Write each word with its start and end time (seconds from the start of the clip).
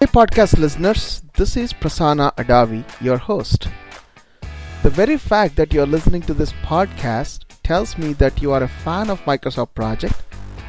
Hey, 0.00 0.06
podcast 0.06 0.56
listeners, 0.56 1.24
this 1.34 1.56
is 1.56 1.72
Prasanna 1.72 2.32
Adavi, 2.36 2.84
your 3.00 3.16
host. 3.16 3.66
The 4.84 4.90
very 4.90 5.16
fact 5.18 5.56
that 5.56 5.72
you're 5.72 5.88
listening 5.88 6.22
to 6.22 6.34
this 6.34 6.52
podcast 6.62 7.40
tells 7.64 7.98
me 7.98 8.12
that 8.12 8.40
you 8.40 8.52
are 8.52 8.62
a 8.62 8.68
fan 8.68 9.10
of 9.10 9.20
Microsoft 9.22 9.74
Project 9.74 10.14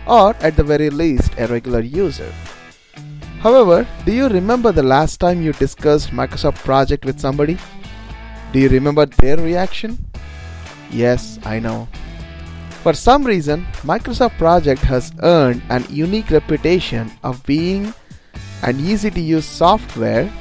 or, 0.07 0.35
at 0.37 0.55
the 0.55 0.63
very 0.63 0.89
least, 0.89 1.31
a 1.37 1.45
regular 1.45 1.81
user. 1.81 2.33
However, 3.41 3.85
do 4.03 4.13
you 4.13 4.29
remember 4.29 4.71
the 4.71 4.81
last 4.81 5.19
time 5.19 5.43
you 5.43 5.53
discussed 5.53 6.09
Microsoft 6.09 6.57
Project 6.63 7.05
with 7.05 7.19
somebody? 7.19 7.59
Do 8.51 8.57
you 8.57 8.69
remember 8.69 9.05
their 9.05 9.37
reaction? 9.37 10.03
Yes, 10.89 11.37
I 11.45 11.59
know. 11.59 11.87
For 12.81 12.93
some 12.93 13.23
reason, 13.23 13.67
Microsoft 13.83 14.39
Project 14.39 14.81
has 14.81 15.11
earned 15.21 15.61
an 15.69 15.85
unique 15.87 16.31
reputation 16.31 17.11
of 17.21 17.45
being 17.45 17.93
an 18.63 18.79
easy 18.79 19.09
to 19.11 19.21
use 19.21 19.45
software, 19.45 20.31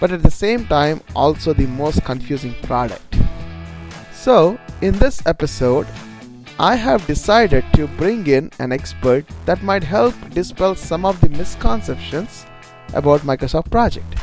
but 0.00 0.12
at 0.12 0.22
the 0.22 0.30
same 0.30 0.66
time, 0.66 1.00
also 1.14 1.52
the 1.52 1.66
most 1.66 2.04
confusing 2.04 2.54
product. 2.62 3.16
So, 4.12 4.58
in 4.80 4.98
this 4.98 5.24
episode, 5.26 5.86
I 6.58 6.74
have 6.74 7.06
decided 7.06 7.64
to 7.74 7.86
bring 7.86 8.26
in 8.26 8.50
an 8.58 8.72
expert 8.72 9.24
that 9.46 9.62
might 9.62 9.84
help 9.84 10.14
dispel 10.30 10.74
some 10.74 11.04
of 11.04 11.20
the 11.20 11.28
misconceptions 11.28 12.46
about 12.94 13.20
Microsoft 13.20 13.70
Project. 13.70 14.14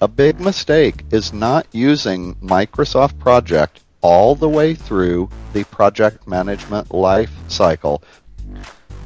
A 0.00 0.08
big 0.08 0.40
mistake 0.40 1.04
is 1.10 1.32
not 1.32 1.66
using 1.72 2.34
Microsoft 2.36 3.18
Project 3.18 3.80
all 4.00 4.34
the 4.34 4.48
way 4.48 4.74
through 4.74 5.28
the 5.52 5.64
project 5.64 6.26
management 6.26 6.92
life 6.92 7.32
cycle. 7.48 8.02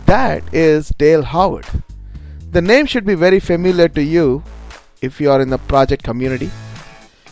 That 0.07 0.43
is 0.55 0.93
Dale 0.99 1.23
Howard. 1.23 1.67
The 2.57 2.63
name 2.63 2.87
should 2.87 3.05
be 3.05 3.15
very 3.15 3.39
familiar 3.39 3.87
to 3.87 4.03
you 4.03 4.43
if 5.03 5.21
you 5.21 5.31
are 5.31 5.43
in 5.43 5.51
the 5.51 5.59
project 5.59 6.03
community. 6.03 6.51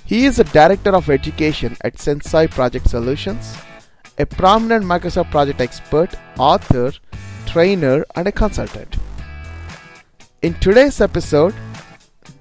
He 0.05 0.27
is 0.27 0.37
the 0.37 0.45
Director 0.45 0.91
of 0.95 1.09
Education 1.09 1.79
at 1.81 1.99
Sensei 1.99 2.47
Project 2.47 2.91
Solutions, 2.91 3.57
a 4.19 4.27
prominent 4.27 4.85
Microsoft 4.85 5.31
project 5.31 5.63
expert, 5.63 6.15
author, 6.37 6.93
trainer, 7.47 8.05
and 8.17 8.29
a 8.29 8.33
consultant. 8.33 8.99
In 10.43 10.53
today's 10.61 11.01
episode, 11.01 11.55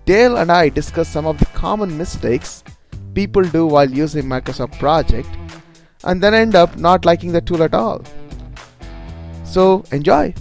Dale 0.04 0.36
and 0.36 0.52
I 0.52 0.67
discuss 0.67 1.08
some 1.08 1.26
of 1.26 1.39
the 1.39 1.45
common 1.54 1.98
mistakes 1.98 2.66
people 3.14 3.44
do 3.44 3.66
while 3.66 3.89
using 3.89 4.26
Microsoft 4.26 4.78
Project 4.78 5.30
and 6.04 6.22
then 6.22 6.34
end 6.34 6.54
up 6.54 6.76
not 6.76 7.06
liking 7.06 7.31
the 7.31 7.39
tool 7.39 7.64
at 7.64 7.73
all. 7.73 8.04
So, 9.45 9.86
enjoy! 9.94 10.34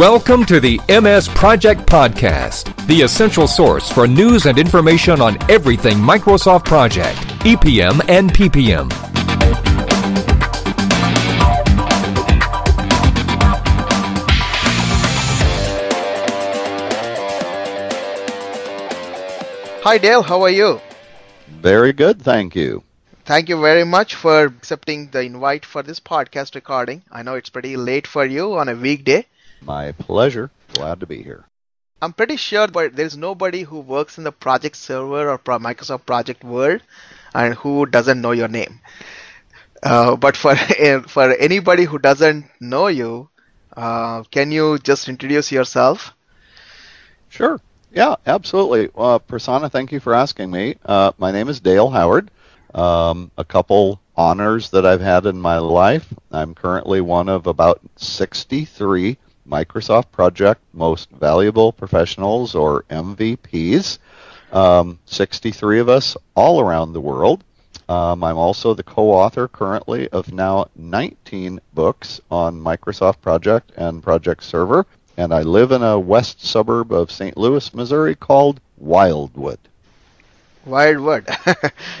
Welcome 0.00 0.46
to 0.46 0.60
the 0.60 0.80
MS 0.88 1.28
Project 1.28 1.82
Podcast, 1.82 2.74
the 2.86 3.02
essential 3.02 3.46
source 3.46 3.92
for 3.92 4.08
news 4.08 4.46
and 4.46 4.58
information 4.58 5.20
on 5.20 5.36
everything 5.50 5.98
Microsoft 5.98 6.64
Project, 6.64 7.18
EPM, 7.44 8.00
and 8.08 8.32
PPM. 8.32 8.90
Hi 19.82 19.98
Dale, 19.98 20.22
how 20.22 20.40
are 20.40 20.48
you? 20.48 20.80
Very 21.46 21.92
good, 21.92 22.22
thank 22.22 22.56
you. 22.56 22.82
Thank 23.26 23.50
you 23.50 23.60
very 23.60 23.84
much 23.84 24.14
for 24.14 24.46
accepting 24.46 25.10
the 25.10 25.20
invite 25.20 25.66
for 25.66 25.82
this 25.82 26.00
podcast 26.00 26.54
recording. 26.54 27.02
I 27.12 27.22
know 27.22 27.34
it's 27.34 27.50
pretty 27.50 27.76
late 27.76 28.06
for 28.06 28.24
you 28.24 28.56
on 28.56 28.70
a 28.70 28.74
weekday. 28.74 29.26
My 29.62 29.92
pleasure. 29.92 30.50
Glad 30.72 31.00
to 31.00 31.06
be 31.06 31.22
here. 31.22 31.46
I'm 32.02 32.12
pretty 32.12 32.36
sure 32.36 32.66
but 32.68 32.96
there's 32.96 33.16
nobody 33.16 33.62
who 33.62 33.80
works 33.80 34.18
in 34.18 34.24
the 34.24 34.32
project 34.32 34.76
server 34.76 35.30
or 35.30 35.38
Microsoft 35.38 36.06
project 36.06 36.42
world 36.44 36.80
and 37.34 37.54
who 37.54 37.86
doesn't 37.86 38.20
know 38.20 38.32
your 38.32 38.48
name. 38.48 38.80
Uh, 39.82 40.16
but 40.16 40.36
for 40.36 40.56
for 41.08 41.32
anybody 41.34 41.84
who 41.84 41.98
doesn't 41.98 42.46
know 42.60 42.86
you, 42.88 43.28
uh, 43.76 44.22
can 44.24 44.50
you 44.52 44.78
just 44.78 45.08
introduce 45.08 45.52
yourself? 45.52 46.14
Sure. 47.28 47.60
Yeah, 47.92 48.16
absolutely. 48.26 48.88
Uh, 48.96 49.18
Prasanna, 49.18 49.70
thank 49.70 49.92
you 49.92 50.00
for 50.00 50.14
asking 50.14 50.50
me. 50.50 50.76
Uh, 50.84 51.12
my 51.18 51.32
name 51.32 51.48
is 51.48 51.60
Dale 51.60 51.90
Howard. 51.90 52.30
Um, 52.74 53.30
a 53.36 53.44
couple 53.44 54.00
honors 54.16 54.70
that 54.70 54.86
I've 54.86 55.00
had 55.00 55.26
in 55.26 55.40
my 55.40 55.58
life. 55.58 56.12
I'm 56.30 56.54
currently 56.54 57.00
one 57.00 57.28
of 57.28 57.46
about 57.46 57.80
63 57.96 59.16
Microsoft 59.50 60.12
Project 60.12 60.62
Most 60.72 61.10
Valuable 61.10 61.72
Professionals, 61.72 62.54
or 62.54 62.84
MVPs. 62.90 63.98
Um, 64.52 64.98
63 65.06 65.80
of 65.80 65.88
us 65.88 66.16
all 66.34 66.60
around 66.60 66.92
the 66.92 67.00
world. 67.00 67.44
Um, 67.88 68.22
I'm 68.22 68.38
also 68.38 68.72
the 68.72 68.84
co-author 68.84 69.48
currently 69.48 70.08
of 70.10 70.32
now 70.32 70.66
19 70.76 71.60
books 71.74 72.20
on 72.30 72.60
Microsoft 72.60 73.20
Project 73.20 73.72
and 73.76 74.02
Project 74.02 74.44
Server, 74.44 74.86
and 75.16 75.34
I 75.34 75.42
live 75.42 75.72
in 75.72 75.82
a 75.82 75.98
west 75.98 76.44
suburb 76.44 76.92
of 76.92 77.10
St. 77.10 77.36
Louis, 77.36 77.74
Missouri 77.74 78.14
called 78.14 78.60
Wildwood. 78.78 79.58
Wildwood. 80.64 81.28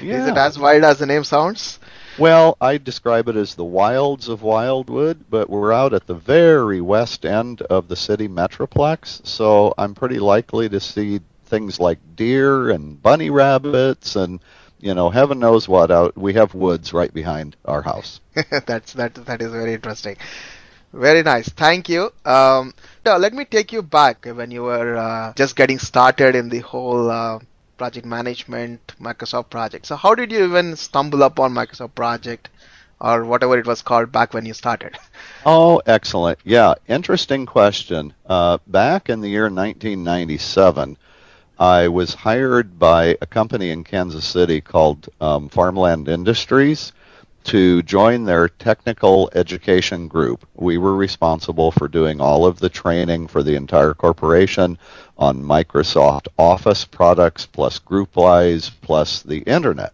Is 0.00 0.28
it 0.28 0.36
as 0.36 0.58
wild 0.58 0.84
as 0.84 0.98
the 0.98 1.06
name 1.06 1.24
sounds? 1.24 1.80
Well, 2.20 2.58
I 2.60 2.76
describe 2.76 3.28
it 3.28 3.36
as 3.36 3.54
the 3.54 3.64
wilds 3.64 4.28
of 4.28 4.42
Wildwood, 4.42 5.24
but 5.30 5.48
we're 5.48 5.72
out 5.72 5.94
at 5.94 6.06
the 6.06 6.14
very 6.14 6.78
west 6.78 7.24
end 7.24 7.62
of 7.62 7.88
the 7.88 7.96
city 7.96 8.28
metroplex, 8.28 9.26
so 9.26 9.72
I'm 9.78 9.94
pretty 9.94 10.18
likely 10.18 10.68
to 10.68 10.80
see 10.80 11.22
things 11.46 11.80
like 11.80 11.98
deer 12.16 12.68
and 12.68 13.02
bunny 13.02 13.30
rabbits 13.30 14.16
and 14.16 14.40
you 14.80 14.92
know, 14.92 15.08
heaven 15.08 15.38
knows 15.38 15.66
what 15.66 15.90
out. 15.90 16.14
We 16.14 16.34
have 16.34 16.54
woods 16.54 16.92
right 16.92 17.12
behind 17.12 17.56
our 17.64 17.80
house. 17.80 18.20
That's 18.66 18.92
that. 18.92 19.14
That 19.14 19.40
is 19.40 19.50
very 19.50 19.72
interesting. 19.72 20.16
Very 20.92 21.22
nice. 21.22 21.48
Thank 21.48 21.88
you. 21.88 22.12
Um, 22.26 22.74
now 23.02 23.16
let 23.16 23.32
me 23.32 23.46
take 23.46 23.72
you 23.72 23.80
back 23.80 24.26
when 24.26 24.50
you 24.50 24.64
were 24.64 24.94
uh, 24.94 25.32
just 25.36 25.56
getting 25.56 25.78
started 25.78 26.34
in 26.34 26.50
the 26.50 26.58
whole 26.58 27.10
uh, 27.10 27.38
project 27.80 28.04
management 28.04 28.92
Microsoft 29.00 29.48
project. 29.48 29.86
So 29.86 29.96
how 29.96 30.14
did 30.14 30.30
you 30.30 30.44
even 30.44 30.76
stumble 30.76 31.22
upon 31.22 31.54
Microsoft 31.54 31.94
project 31.94 32.50
or 33.00 33.24
whatever 33.24 33.58
it 33.58 33.66
was 33.66 33.80
called 33.80 34.12
back 34.12 34.34
when 34.34 34.44
you 34.44 34.54
started? 34.54 34.98
Oh, 35.46 35.80
excellent. 35.86 36.38
Yeah, 36.44 36.74
interesting 36.86 37.46
question. 37.46 38.12
Uh, 38.26 38.58
back 38.66 39.08
in 39.08 39.22
the 39.22 39.30
year 39.30 39.44
1997, 39.44 40.98
I 41.58 41.88
was 41.88 42.12
hired 42.12 42.78
by 42.78 43.16
a 43.22 43.26
company 43.26 43.70
in 43.70 43.84
Kansas 43.84 44.26
City 44.26 44.60
called 44.60 45.08
um, 45.18 45.48
Farmland 45.48 46.08
Industries 46.08 46.92
to 47.44 47.82
join 47.82 48.24
their 48.24 48.48
technical 48.48 49.30
education 49.34 50.08
group. 50.08 50.46
We 50.54 50.78
were 50.78 50.94
responsible 50.94 51.70
for 51.70 51.88
doing 51.88 52.20
all 52.20 52.46
of 52.46 52.58
the 52.58 52.68
training 52.68 53.28
for 53.28 53.42
the 53.42 53.56
entire 53.56 53.94
corporation 53.94 54.78
on 55.16 55.42
Microsoft 55.42 56.28
Office 56.38 56.84
products, 56.84 57.46
plus 57.46 57.78
GroupWise, 57.78 58.70
plus 58.82 59.22
the 59.22 59.38
Internet. 59.40 59.92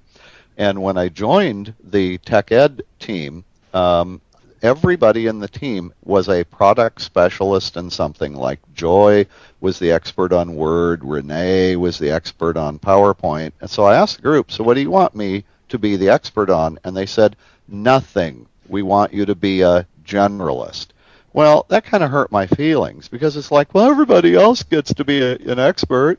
And 0.56 0.83
when 0.83 0.97
I 0.97 1.09
joined 1.09 1.75
the 1.83 2.19
tech 2.19 2.51
ed 2.51 2.83
team, 2.99 3.45
um, 3.75 4.20
everybody 4.62 5.26
in 5.26 5.38
the 5.38 5.49
team 5.49 5.93
was 6.05 6.29
a 6.29 6.44
product 6.44 7.00
specialist 7.00 7.76
in 7.76 7.91
something 7.91 8.35
like 8.35 8.59
Joy 8.75 9.26
was 9.61 9.79
the 9.79 9.93
expert 9.93 10.32
on 10.32 10.56
Word, 10.56 11.05
Renee 11.05 11.76
was 11.76 11.99
the 11.99 12.11
expert 12.11 12.56
on 12.56 12.79
PowerPoint. 12.79 13.53
And 13.61 13.70
so 13.70 13.85
I 13.85 13.97
asked 13.97 14.17
the 14.17 14.23
group, 14.23 14.50
so 14.50 14.65
what 14.65 14.75
do 14.75 14.81
you 14.81 14.91
want 14.91 15.15
me 15.15 15.44
to 15.69 15.79
be 15.79 15.97
the 15.97 16.09
expert 16.09 16.51
on? 16.51 16.79
And 16.85 16.97
they 16.97 17.07
said, 17.07 17.37
nothing. 17.69 18.47
We 18.69 18.83
want 18.83 19.13
you 19.13 19.27
to 19.27 19.35
be 19.35 19.63
a 19.63 19.87
generalist. 20.05 20.89
Well, 21.33 21.67
that 21.69 21.85
kind 21.85 22.03
of 22.03 22.11
hurt 22.11 22.33
my 22.33 22.47
feelings 22.47 23.09
because 23.09 23.37
it's 23.37 23.51
like, 23.51 23.75
well, 23.75 23.91
everybody 23.91 24.35
else 24.35 24.63
gets 24.63 24.95
to 24.95 25.05
be 25.05 25.21
a, 25.21 25.37
an 25.37 25.59
expert. 25.59 26.19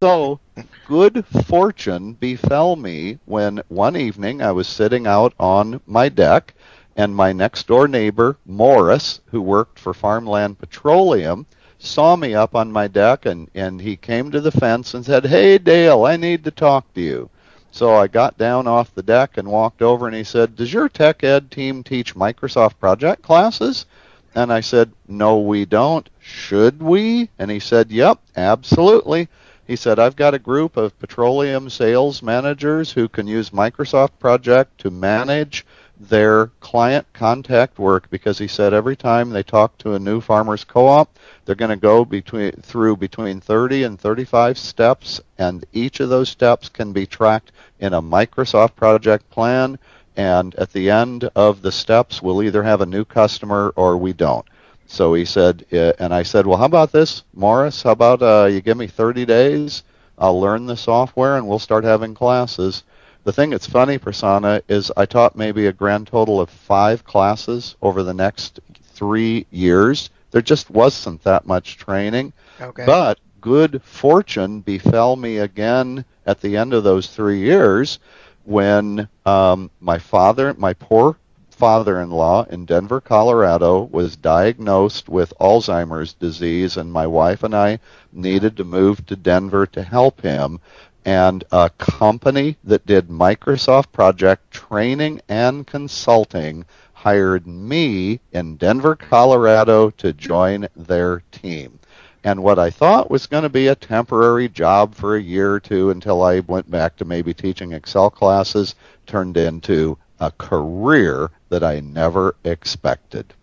So, 0.00 0.38
good 0.86 1.24
fortune 1.46 2.12
befell 2.12 2.76
me 2.76 3.18
when 3.24 3.62
one 3.68 3.96
evening 3.96 4.42
I 4.42 4.52
was 4.52 4.68
sitting 4.68 5.06
out 5.06 5.32
on 5.40 5.80
my 5.86 6.08
deck 6.08 6.54
and 6.96 7.16
my 7.16 7.32
next 7.32 7.66
door 7.66 7.88
neighbor, 7.88 8.36
Morris, 8.46 9.20
who 9.26 9.40
worked 9.40 9.78
for 9.78 9.94
Farmland 9.94 10.58
Petroleum, 10.58 11.46
saw 11.78 12.14
me 12.16 12.34
up 12.34 12.54
on 12.54 12.70
my 12.70 12.86
deck 12.86 13.26
and, 13.26 13.50
and 13.54 13.80
he 13.80 13.96
came 13.96 14.30
to 14.30 14.40
the 14.40 14.52
fence 14.52 14.94
and 14.94 15.04
said, 15.04 15.26
Hey, 15.26 15.58
Dale, 15.58 16.04
I 16.04 16.16
need 16.16 16.44
to 16.44 16.50
talk 16.50 16.92
to 16.94 17.00
you. 17.00 17.30
So 17.74 17.92
I 17.96 18.06
got 18.06 18.38
down 18.38 18.68
off 18.68 18.94
the 18.94 19.02
deck 19.02 19.36
and 19.36 19.48
walked 19.48 19.82
over 19.82 20.06
and 20.06 20.14
he 20.14 20.22
said, 20.22 20.54
Does 20.54 20.72
your 20.72 20.88
tech 20.88 21.24
ed 21.24 21.50
team 21.50 21.82
teach 21.82 22.14
Microsoft 22.14 22.78
project 22.78 23.22
classes? 23.22 23.84
And 24.32 24.52
I 24.52 24.60
said, 24.60 24.92
No, 25.08 25.40
we 25.40 25.64
don't. 25.64 26.08
Should 26.20 26.80
we? 26.80 27.30
And 27.36 27.50
he 27.50 27.58
said, 27.58 27.90
Yep, 27.90 28.20
absolutely. 28.36 29.26
He 29.66 29.74
said, 29.74 29.98
I've 29.98 30.14
got 30.14 30.34
a 30.34 30.38
group 30.38 30.76
of 30.76 30.96
petroleum 31.00 31.68
sales 31.68 32.22
managers 32.22 32.92
who 32.92 33.08
can 33.08 33.26
use 33.26 33.50
Microsoft 33.50 34.20
Project 34.20 34.78
to 34.82 34.92
manage 34.92 35.66
their 35.98 36.48
client 36.60 37.06
contact 37.12 37.78
work 37.78 38.10
because 38.10 38.38
he 38.38 38.48
said 38.48 38.74
every 38.74 38.96
time 38.96 39.30
they 39.30 39.42
talk 39.42 39.78
to 39.78 39.94
a 39.94 39.98
new 39.98 40.20
farmers 40.20 40.64
co-op, 40.64 41.18
they're 41.44 41.54
going 41.54 41.70
to 41.70 41.76
go 41.76 42.04
between 42.04 42.52
through 42.52 42.96
between 42.96 43.40
30 43.40 43.84
and 43.84 43.98
35 44.00 44.58
steps 44.58 45.20
and 45.38 45.64
each 45.72 46.00
of 46.00 46.08
those 46.08 46.28
steps 46.28 46.68
can 46.68 46.92
be 46.92 47.06
tracked 47.06 47.52
in 47.78 47.94
a 47.94 48.02
Microsoft 48.02 48.74
project 48.74 49.28
plan 49.30 49.78
and 50.16 50.54
at 50.56 50.72
the 50.72 50.90
end 50.90 51.28
of 51.36 51.62
the 51.62 51.72
steps 51.72 52.20
we'll 52.22 52.42
either 52.42 52.62
have 52.62 52.80
a 52.80 52.86
new 52.86 53.04
customer 53.04 53.72
or 53.76 53.96
we 53.96 54.12
don't. 54.12 54.46
So 54.86 55.14
he 55.14 55.24
said, 55.24 55.64
uh, 55.72 55.92
and 55.98 56.12
I 56.12 56.22
said, 56.22 56.46
well, 56.46 56.58
how 56.58 56.66
about 56.66 56.92
this, 56.92 57.22
Morris? 57.34 57.82
How 57.82 57.92
about 57.92 58.22
uh, 58.22 58.46
you 58.50 58.60
give 58.60 58.76
me 58.76 58.86
30 58.86 59.24
days? 59.24 59.82
I'll 60.18 60.40
learn 60.40 60.66
the 60.66 60.76
software 60.76 61.36
and 61.36 61.48
we'll 61.48 61.58
start 61.58 61.84
having 61.84 62.14
classes. 62.14 62.84
The 63.24 63.32
thing 63.32 63.50
that's 63.50 63.66
funny, 63.66 63.98
Prasanna, 63.98 64.60
is 64.68 64.92
I 64.98 65.06
taught 65.06 65.34
maybe 65.34 65.66
a 65.66 65.72
grand 65.72 66.06
total 66.06 66.40
of 66.40 66.50
five 66.50 67.04
classes 67.04 67.74
over 67.80 68.02
the 68.02 68.12
next 68.12 68.60
three 68.82 69.46
years. 69.50 70.10
There 70.30 70.42
just 70.42 70.68
wasn't 70.68 71.24
that 71.24 71.46
much 71.46 71.78
training. 71.78 72.34
Okay. 72.60 72.84
But 72.84 73.18
good 73.40 73.82
fortune 73.82 74.60
befell 74.60 75.16
me 75.16 75.38
again 75.38 76.04
at 76.26 76.42
the 76.42 76.56
end 76.56 76.74
of 76.74 76.84
those 76.84 77.06
three 77.06 77.40
years 77.40 77.98
when 78.44 79.08
um, 79.24 79.70
my 79.80 79.98
father, 79.98 80.54
my 80.58 80.74
poor 80.74 81.16
father-in-law 81.50 82.44
in 82.50 82.66
Denver, 82.66 83.00
Colorado, 83.00 83.84
was 83.84 84.16
diagnosed 84.16 85.08
with 85.08 85.32
Alzheimer's 85.40 86.12
disease, 86.12 86.76
and 86.76 86.92
my 86.92 87.06
wife 87.06 87.42
and 87.42 87.54
I 87.54 87.78
needed 88.12 88.56
to 88.58 88.64
move 88.64 89.06
to 89.06 89.16
Denver 89.16 89.66
to 89.68 89.82
help 89.82 90.20
him 90.20 90.60
and 91.04 91.44
a 91.52 91.70
company 91.70 92.56
that 92.64 92.86
did 92.86 93.08
Microsoft 93.08 93.92
project 93.92 94.50
training 94.50 95.20
and 95.28 95.66
consulting 95.66 96.64
hired 96.92 97.46
me 97.46 98.20
in 98.32 98.56
Denver, 98.56 98.96
Colorado 98.96 99.90
to 99.90 100.12
join 100.12 100.66
their 100.74 101.22
team. 101.30 101.78
And 102.24 102.42
what 102.42 102.58
I 102.58 102.70
thought 102.70 103.10
was 103.10 103.26
going 103.26 103.42
to 103.42 103.50
be 103.50 103.66
a 103.68 103.74
temporary 103.74 104.48
job 104.48 104.94
for 104.94 105.14
a 105.14 105.20
year 105.20 105.52
or 105.52 105.60
two 105.60 105.90
until 105.90 106.22
I 106.22 106.40
went 106.40 106.70
back 106.70 106.96
to 106.96 107.04
maybe 107.04 107.34
teaching 107.34 107.72
Excel 107.72 108.08
classes 108.08 108.74
turned 109.06 109.36
into 109.36 109.98
a 110.18 110.30
career 110.30 111.30
that 111.50 111.62
I 111.62 111.80
never 111.80 112.36
expected. 112.44 113.34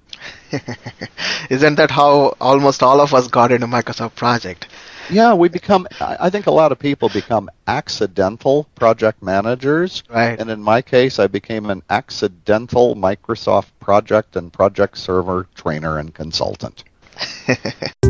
Isn't 1.51 1.75
that 1.75 1.91
how 1.91 2.35
almost 2.41 2.81
all 2.81 2.99
of 2.99 3.13
us 3.13 3.27
got 3.27 3.51
into 3.51 3.67
Microsoft 3.67 4.15
Project? 4.15 4.67
Yeah, 5.11 5.33
we 5.33 5.49
become. 5.49 5.87
I 5.99 6.29
think 6.29 6.47
a 6.47 6.51
lot 6.51 6.71
of 6.71 6.79
people 6.79 7.09
become 7.09 7.49
accidental 7.67 8.65
project 8.75 9.21
managers. 9.21 10.03
Right. 10.09 10.39
And 10.39 10.49
in 10.49 10.61
my 10.61 10.81
case, 10.81 11.19
I 11.19 11.27
became 11.27 11.69
an 11.69 11.83
accidental 11.89 12.95
Microsoft 12.95 13.67
project 13.79 14.35
and 14.35 14.51
project 14.51 14.97
server 14.97 15.47
trainer 15.55 15.99
and 15.99 16.13
consultant. 16.13 16.83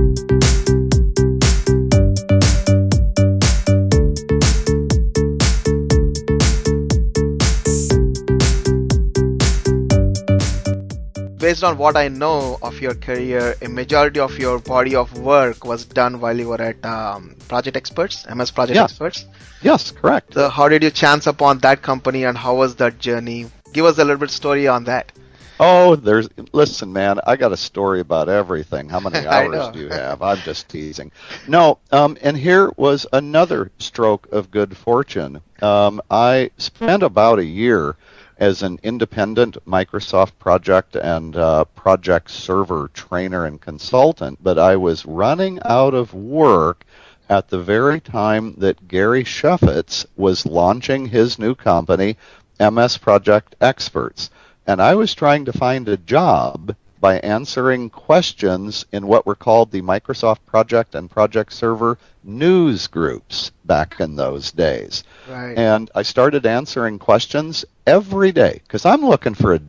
based 11.41 11.63
on 11.63 11.77
what 11.77 11.97
I 11.97 12.07
know 12.07 12.59
of 12.61 12.79
your 12.79 12.93
career, 12.93 13.55
a 13.61 13.67
majority 13.67 14.19
of 14.19 14.37
your 14.37 14.59
body 14.59 14.95
of 14.95 15.17
work 15.17 15.65
was 15.65 15.85
done 15.85 16.21
while 16.21 16.37
you 16.37 16.47
were 16.49 16.61
at 16.61 16.85
um, 16.85 17.35
Project 17.47 17.75
Experts, 17.75 18.25
MS 18.33 18.51
Project 18.51 18.75
Yeah. 18.75 18.83
Experts. 18.83 19.25
Yes, 19.63 19.89
correct. 19.91 20.35
So, 20.35 20.49
how 20.49 20.69
did 20.69 20.83
you 20.83 20.91
chance 20.91 21.25
upon 21.25 21.57
that 21.59 21.81
company, 21.81 22.25
and 22.25 22.37
how 22.37 22.55
was 22.55 22.75
that 22.75 22.99
journey? 22.99 23.47
Give 23.73 23.85
us 23.85 23.97
a 23.97 24.03
little 24.03 24.17
bit 24.19 24.29
story 24.29 24.67
on 24.67 24.83
that. 24.83 25.11
Oh, 25.59 25.95
there's. 25.95 26.29
Listen, 26.53 26.93
man, 26.93 27.19
I 27.25 27.35
got 27.35 27.51
a 27.51 27.57
story 27.57 27.99
about 27.99 28.29
everything. 28.29 28.89
How 28.89 28.99
many 28.99 29.25
hours 29.35 29.71
do 29.73 29.79
you 29.79 29.89
have? 29.89 30.21
I'm 30.21 30.37
just 30.39 30.69
teasing. 30.69 31.11
No, 31.47 31.79
um, 31.91 32.17
and 32.21 32.37
here 32.37 32.71
was 32.77 33.05
another 33.13 33.71
stroke 33.79 34.27
of 34.31 34.51
good 34.51 34.75
fortune. 34.77 35.41
Um, 35.61 36.01
I 36.09 36.51
spent 36.57 37.03
about 37.03 37.39
a 37.39 37.45
year 37.45 37.95
as 38.41 38.63
an 38.63 38.79
independent 38.81 39.55
Microsoft 39.67 40.31
project 40.39 40.95
and 40.95 41.37
uh, 41.37 41.63
project 41.63 42.31
server 42.31 42.89
trainer 42.91 43.45
and 43.45 43.61
consultant, 43.61 44.39
but 44.41 44.57
I 44.57 44.77
was 44.77 45.05
running 45.05 45.59
out 45.63 45.93
of 45.93 46.15
work 46.15 46.83
at 47.29 47.49
the 47.49 47.59
very 47.59 47.99
time 48.01 48.55
that 48.57 48.87
Gary 48.87 49.23
Chefetz 49.23 50.07
was 50.17 50.47
launching 50.47 51.05
his 51.05 51.37
new 51.37 51.53
company, 51.53 52.17
MS 52.59 52.97
Project 52.97 53.55
Experts. 53.61 54.31
And 54.65 54.81
I 54.81 54.95
was 54.95 55.13
trying 55.13 55.45
to 55.45 55.53
find 55.53 55.87
a 55.87 55.95
job 55.95 56.75
by 57.01 57.17
answering 57.17 57.89
questions 57.89 58.85
in 58.91 59.07
what 59.07 59.25
were 59.25 59.35
called 59.35 59.71
the 59.71 59.81
Microsoft 59.81 60.37
Project 60.45 60.93
and 60.93 61.09
Project 61.09 61.51
Server 61.51 61.97
news 62.23 62.85
groups 62.85 63.51
back 63.65 63.99
in 63.99 64.15
those 64.15 64.51
days. 64.51 65.03
Right. 65.27 65.57
And 65.57 65.89
I 65.95 66.03
started 66.03 66.45
answering 66.45 66.99
questions 66.99 67.65
every 67.87 68.31
day 68.31 68.61
because 68.63 68.85
I'm 68.85 69.01
looking 69.01 69.33
for 69.33 69.55
a 69.55 69.61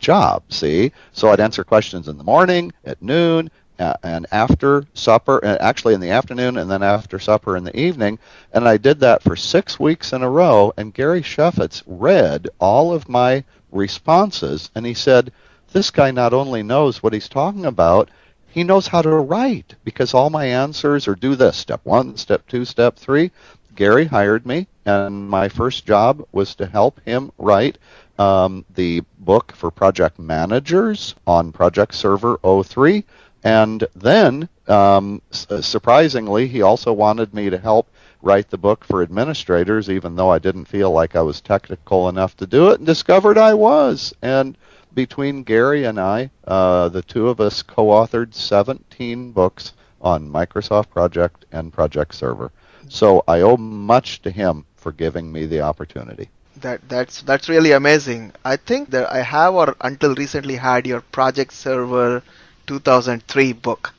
job, 0.00 0.42
see? 0.48 0.92
So 1.12 1.30
I'd 1.30 1.40
answer 1.40 1.62
questions 1.62 2.08
in 2.08 2.18
the 2.18 2.24
morning, 2.24 2.72
at 2.84 3.00
noon, 3.00 3.48
uh, 3.78 3.94
and 4.02 4.26
after 4.32 4.86
supper, 4.94 5.44
uh, 5.44 5.58
actually 5.60 5.94
in 5.94 6.00
the 6.00 6.10
afternoon, 6.10 6.56
and 6.56 6.70
then 6.70 6.82
after 6.82 7.18
supper 7.18 7.56
in 7.56 7.64
the 7.64 7.78
evening. 7.78 8.18
And 8.52 8.66
I 8.66 8.76
did 8.76 9.00
that 9.00 9.22
for 9.22 9.36
six 9.36 9.78
weeks 9.78 10.12
in 10.12 10.22
a 10.22 10.30
row. 10.30 10.72
And 10.76 10.92
Gary 10.92 11.22
Chefetz 11.22 11.82
read 11.86 12.48
all 12.58 12.92
of 12.92 13.08
my 13.08 13.44
responses, 13.70 14.70
and 14.74 14.84
he 14.84 14.94
said, 14.94 15.30
This 15.76 15.90
guy 15.90 16.10
not 16.10 16.32
only 16.32 16.62
knows 16.62 17.02
what 17.02 17.12
he's 17.12 17.28
talking 17.28 17.66
about, 17.66 18.08
he 18.48 18.64
knows 18.64 18.86
how 18.86 19.02
to 19.02 19.10
write 19.10 19.74
because 19.84 20.14
all 20.14 20.30
my 20.30 20.46
answers 20.46 21.06
are 21.06 21.14
do 21.14 21.34
this 21.34 21.54
step 21.54 21.82
one, 21.84 22.16
step 22.16 22.46
two, 22.48 22.64
step 22.64 22.96
three. 22.96 23.30
Gary 23.74 24.06
hired 24.06 24.46
me, 24.46 24.68
and 24.86 25.28
my 25.28 25.50
first 25.50 25.84
job 25.84 26.26
was 26.32 26.54
to 26.54 26.64
help 26.64 26.98
him 27.04 27.30
write 27.36 27.76
um, 28.18 28.64
the 28.74 29.02
book 29.18 29.52
for 29.54 29.70
project 29.70 30.18
managers 30.18 31.14
on 31.26 31.52
Project 31.52 31.94
Server 31.94 32.38
03. 32.42 33.04
And 33.44 33.86
then, 33.94 34.48
um, 34.68 35.20
s- 35.30 35.46
surprisingly, 35.60 36.48
he 36.48 36.62
also 36.62 36.90
wanted 36.90 37.34
me 37.34 37.50
to 37.50 37.58
help 37.58 37.90
write 38.22 38.48
the 38.48 38.56
book 38.56 38.82
for 38.82 39.02
administrators, 39.02 39.90
even 39.90 40.16
though 40.16 40.30
I 40.30 40.38
didn't 40.38 40.64
feel 40.64 40.90
like 40.90 41.14
I 41.14 41.20
was 41.20 41.42
technical 41.42 42.08
enough 42.08 42.34
to 42.38 42.46
do 42.46 42.70
it, 42.70 42.78
and 42.78 42.86
discovered 42.86 43.36
I 43.36 43.52
was. 43.52 44.14
And 44.22 44.56
between 44.96 45.44
Gary 45.44 45.84
and 45.84 46.00
I, 46.00 46.30
uh, 46.46 46.88
the 46.88 47.02
two 47.02 47.28
of 47.28 47.40
us 47.40 47.62
co-authored 47.62 48.34
17 48.34 49.30
books 49.32 49.74
on 50.00 50.28
Microsoft 50.28 50.90
Project 50.90 51.44
and 51.52 51.72
Project 51.72 52.14
Server. 52.14 52.50
So 52.88 53.22
I 53.28 53.42
owe 53.42 53.56
much 53.58 54.22
to 54.22 54.30
him 54.30 54.66
for 54.76 54.92
giving 54.92 55.30
me 55.32 55.46
the 55.46 55.60
opportunity. 55.60 56.30
That 56.56 56.88
that's 56.88 57.22
that's 57.22 57.48
really 57.48 57.72
amazing. 57.72 58.32
I 58.44 58.56
think 58.56 58.90
that 58.90 59.12
I 59.12 59.22
have 59.22 59.54
or 59.54 59.76
until 59.80 60.14
recently 60.14 60.56
had 60.56 60.86
your 60.86 61.02
Project 61.02 61.52
Server 61.52 62.22
2003 62.66 63.52
book. 63.52 63.94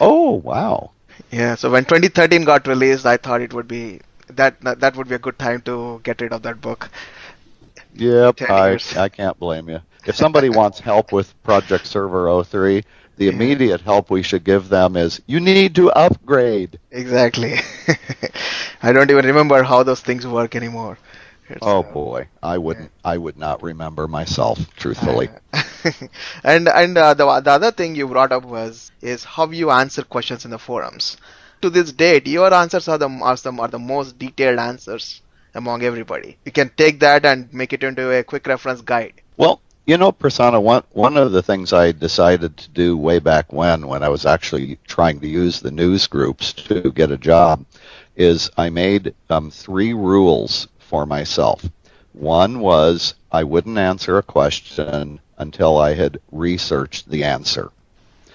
Oh, 0.00 0.32
wow. 0.32 0.92
Yeah. 1.30 1.54
So 1.56 1.70
when 1.70 1.84
2013 1.86 2.44
got 2.44 2.66
released, 2.66 3.06
I 3.06 3.16
thought 3.16 3.40
it 3.42 3.52
would 3.54 3.68
be 3.68 4.00
that 4.28 4.60
that 4.60 4.96
would 4.96 5.08
be 5.08 5.14
a 5.16 5.18
good 5.18 5.38
time 5.38 5.62
to 5.62 6.00
get 6.04 6.20
rid 6.20 6.32
of 6.32 6.42
that 6.42 6.60
book. 6.60 6.90
Yep, 7.94 8.42
I. 8.50 8.78
I 8.96 9.08
can't 9.08 9.38
blame 9.38 9.68
you. 9.68 9.80
If 10.06 10.16
somebody 10.16 10.48
wants 10.48 10.80
help 10.80 11.12
with 11.12 11.40
Project 11.42 11.86
Server 11.86 12.42
03, 12.44 12.82
the 13.16 13.28
immediate 13.28 13.80
help 13.82 14.10
we 14.10 14.22
should 14.22 14.44
give 14.44 14.68
them 14.68 14.96
is 14.96 15.20
you 15.26 15.40
need 15.40 15.74
to 15.76 15.90
upgrade. 15.92 16.78
Exactly. 16.90 17.56
I 18.82 18.92
don't 18.92 19.10
even 19.10 19.26
remember 19.26 19.62
how 19.62 19.82
those 19.82 20.00
things 20.00 20.26
work 20.26 20.54
anymore. 20.54 20.98
It's, 21.48 21.66
Oh 21.66 21.82
uh, 21.82 21.82
boy, 21.82 22.28
I 22.42 22.58
wouldn't 22.58 22.92
I 23.04 23.16
would 23.16 23.36
not 23.36 23.62
remember 23.62 24.06
myself, 24.08 24.58
truthfully. 24.76 25.30
and 26.44 26.68
and 26.68 26.96
uh, 26.98 27.14
the 27.14 27.40
the 27.40 27.50
other 27.50 27.70
thing 27.72 27.94
you 27.94 28.06
brought 28.08 28.32
up 28.32 28.44
was 28.44 28.90
is 29.00 29.24
how 29.24 29.50
you 29.50 29.70
answer 29.70 30.02
questions 30.02 30.44
in 30.44 30.50
the 30.50 30.58
forums. 30.58 31.16
To 31.62 31.70
this 31.70 31.92
date, 31.92 32.26
your 32.26 32.52
answers 32.52 32.88
are 32.88 32.98
the 32.98 33.08
are 33.08 33.36
some 33.36 33.60
are 33.60 33.68
the 33.68 33.78
most 33.78 34.18
detailed 34.18 34.58
answers 34.58 35.22
among 35.54 35.82
everybody. 35.82 36.38
You 36.44 36.52
can 36.52 36.70
take 36.76 37.00
that 37.00 37.24
and 37.24 37.52
make 37.52 37.72
it 37.72 37.82
into 37.82 38.10
a 38.10 38.22
quick 38.24 38.46
reference 38.46 38.80
guide. 38.82 39.20
Well, 39.36 39.60
you 39.88 39.96
know, 39.96 40.12
Prasanna, 40.12 40.60
one 40.60 40.82
one 40.92 41.16
of 41.16 41.32
the 41.32 41.42
things 41.42 41.72
I 41.72 41.92
decided 41.92 42.58
to 42.58 42.68
do 42.68 42.94
way 42.94 43.20
back 43.20 43.54
when, 43.54 43.86
when 43.86 44.02
I 44.02 44.10
was 44.10 44.26
actually 44.26 44.78
trying 44.86 45.18
to 45.20 45.26
use 45.26 45.60
the 45.60 45.70
news 45.70 46.06
groups 46.06 46.52
to 46.52 46.92
get 46.92 47.10
a 47.10 47.16
job, 47.16 47.64
is 48.14 48.50
I 48.58 48.68
made 48.68 49.14
um, 49.30 49.50
three 49.50 49.94
rules 49.94 50.68
for 50.78 51.06
myself. 51.06 51.64
One 52.12 52.60
was 52.60 53.14
I 53.32 53.44
wouldn't 53.44 53.78
answer 53.78 54.18
a 54.18 54.22
question 54.22 55.20
until 55.38 55.78
I 55.78 55.94
had 55.94 56.20
researched 56.32 57.08
the 57.08 57.24
answer. 57.24 57.70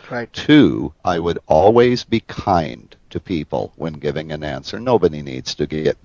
Right. 0.10 0.34
Two, 0.34 0.92
I 1.06 1.20
would 1.20 1.38
always 1.46 2.04
be 2.04 2.22
kind 2.22 2.96
to 3.12 3.20
people 3.20 3.74
when 3.76 3.94
giving 3.94 4.32
an 4.32 4.44
answer. 4.44 4.80
Nobody 4.80 5.22
needs 5.22 5.54
to 5.56 5.68
get 5.68 6.00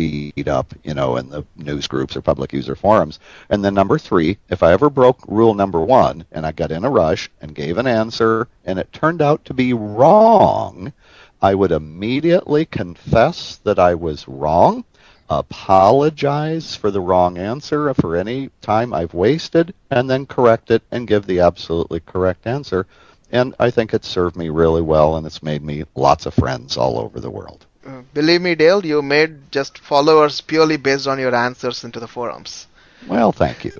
beat 0.00 0.48
up, 0.48 0.72
you 0.82 0.94
know, 0.94 1.18
in 1.18 1.28
the 1.28 1.44
news 1.56 1.86
groups 1.86 2.16
or 2.16 2.22
public 2.22 2.54
user 2.54 2.74
forums. 2.74 3.18
And 3.50 3.62
then 3.62 3.74
number 3.74 3.98
three, 3.98 4.38
if 4.48 4.62
I 4.62 4.72
ever 4.72 4.88
broke 4.88 5.18
rule 5.28 5.52
number 5.52 5.82
one 5.82 6.24
and 6.32 6.46
I 6.46 6.52
got 6.52 6.72
in 6.72 6.86
a 6.86 6.90
rush 6.90 7.28
and 7.42 7.54
gave 7.54 7.76
an 7.76 7.86
answer 7.86 8.48
and 8.64 8.78
it 8.78 8.90
turned 8.94 9.20
out 9.20 9.44
to 9.44 9.54
be 9.54 9.74
wrong, 9.74 10.94
I 11.42 11.54
would 11.54 11.70
immediately 11.70 12.64
confess 12.64 13.56
that 13.64 13.78
I 13.78 13.94
was 13.94 14.26
wrong, 14.26 14.84
apologize 15.28 16.74
for 16.74 16.90
the 16.90 17.02
wrong 17.02 17.36
answer 17.36 17.92
for 17.92 18.16
any 18.16 18.48
time 18.62 18.94
I've 18.94 19.12
wasted, 19.12 19.74
and 19.90 20.08
then 20.08 20.24
correct 20.24 20.70
it 20.70 20.82
and 20.90 21.06
give 21.06 21.26
the 21.26 21.40
absolutely 21.40 22.00
correct 22.00 22.46
answer. 22.46 22.86
And 23.30 23.54
I 23.60 23.70
think 23.70 23.92
it 23.92 24.06
served 24.06 24.34
me 24.34 24.48
really 24.48 24.82
well 24.82 25.16
and 25.16 25.26
it's 25.26 25.42
made 25.42 25.62
me 25.62 25.84
lots 25.94 26.24
of 26.24 26.32
friends 26.32 26.78
all 26.78 26.98
over 26.98 27.20
the 27.20 27.30
world. 27.30 27.66
Uh, 27.86 28.02
believe 28.12 28.42
me, 28.42 28.54
Dale, 28.54 28.84
you 28.84 29.00
made 29.00 29.50
just 29.50 29.78
followers 29.78 30.40
purely 30.42 30.76
based 30.76 31.06
on 31.06 31.18
your 31.18 31.34
answers 31.34 31.82
into 31.82 31.98
the 31.98 32.06
forums. 32.06 32.66
Well, 33.08 33.32
thank 33.32 33.64
you. 33.64 33.72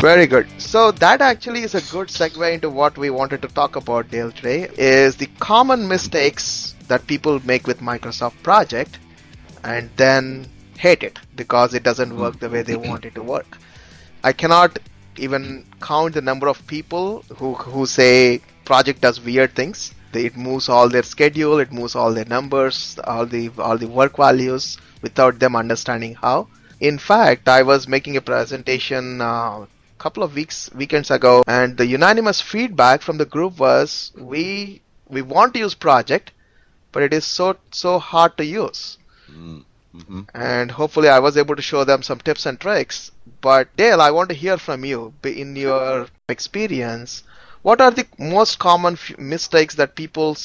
Very 0.00 0.26
good. 0.26 0.48
So 0.60 0.90
that 0.92 1.20
actually 1.20 1.62
is 1.62 1.74
a 1.74 1.80
good 1.92 2.08
segue 2.08 2.54
into 2.54 2.70
what 2.70 2.96
we 2.98 3.10
wanted 3.10 3.42
to 3.42 3.48
talk 3.48 3.76
about, 3.76 4.10
Dale, 4.10 4.32
today, 4.32 4.68
is 4.76 5.16
the 5.16 5.26
common 5.38 5.86
mistakes 5.86 6.74
that 6.88 7.06
people 7.06 7.44
make 7.44 7.66
with 7.66 7.80
Microsoft 7.80 8.42
Project 8.42 8.98
and 9.64 9.90
then 9.96 10.48
hate 10.78 11.02
it 11.02 11.18
because 11.36 11.74
it 11.74 11.82
doesn't 11.82 12.16
work 12.16 12.38
the 12.38 12.48
way 12.48 12.62
they 12.62 12.76
want 12.76 13.04
it 13.04 13.14
to 13.16 13.22
work. 13.22 13.58
I 14.22 14.32
cannot 14.32 14.78
even 15.16 15.66
count 15.80 16.14
the 16.14 16.22
number 16.22 16.48
of 16.48 16.66
people 16.66 17.22
who, 17.36 17.54
who 17.54 17.86
say 17.86 18.40
project 18.64 19.00
does 19.00 19.20
weird 19.20 19.54
things. 19.54 19.94
It 20.12 20.36
moves 20.36 20.68
all 20.68 20.88
their 20.88 21.02
schedule, 21.02 21.58
it 21.58 21.72
moves 21.72 21.94
all 21.94 22.14
their 22.14 22.24
numbers, 22.24 22.98
all 23.04 23.26
the 23.26 23.50
all 23.58 23.76
the 23.76 23.86
work 23.86 24.16
values 24.16 24.78
without 25.02 25.38
them 25.38 25.54
understanding 25.54 26.14
how. 26.14 26.48
In 26.80 26.98
fact, 26.98 27.48
I 27.48 27.62
was 27.62 27.88
making 27.88 28.16
a 28.16 28.22
presentation 28.22 29.20
uh, 29.20 29.66
couple 29.98 30.22
of 30.22 30.34
weeks 30.34 30.70
weekends 30.74 31.10
ago 31.10 31.42
and 31.46 31.76
the 31.76 31.86
unanimous 31.86 32.40
feedback 32.40 33.02
from 33.02 33.18
the 33.18 33.26
group 33.26 33.58
was 33.58 34.12
we 34.16 34.80
we 35.08 35.22
want 35.22 35.52
to 35.54 35.58
use 35.58 35.74
project 35.74 36.30
but 36.92 37.02
it 37.02 37.12
is 37.12 37.24
so 37.24 37.56
so 37.72 37.98
hard 37.98 38.36
to 38.36 38.44
use 38.44 38.98
Mm-hmm. 39.94 40.22
and 40.34 40.70
hopefully 40.70 41.08
i 41.08 41.18
was 41.18 41.36
able 41.36 41.56
to 41.56 41.62
show 41.62 41.82
them 41.84 42.02
some 42.02 42.18
tips 42.20 42.44
and 42.46 42.60
tricks 42.60 43.10
but 43.40 43.74
dale 43.76 44.00
i 44.00 44.10
want 44.10 44.28
to 44.28 44.34
hear 44.34 44.58
from 44.58 44.84
you 44.84 45.14
in 45.24 45.56
your 45.56 46.06
experience 46.28 47.22
what 47.62 47.80
are 47.80 47.90
the 47.90 48.06
most 48.18 48.58
common 48.58 48.94
f- 48.94 49.18
mistakes 49.18 49.74
that 49.76 49.94
people 49.96 50.36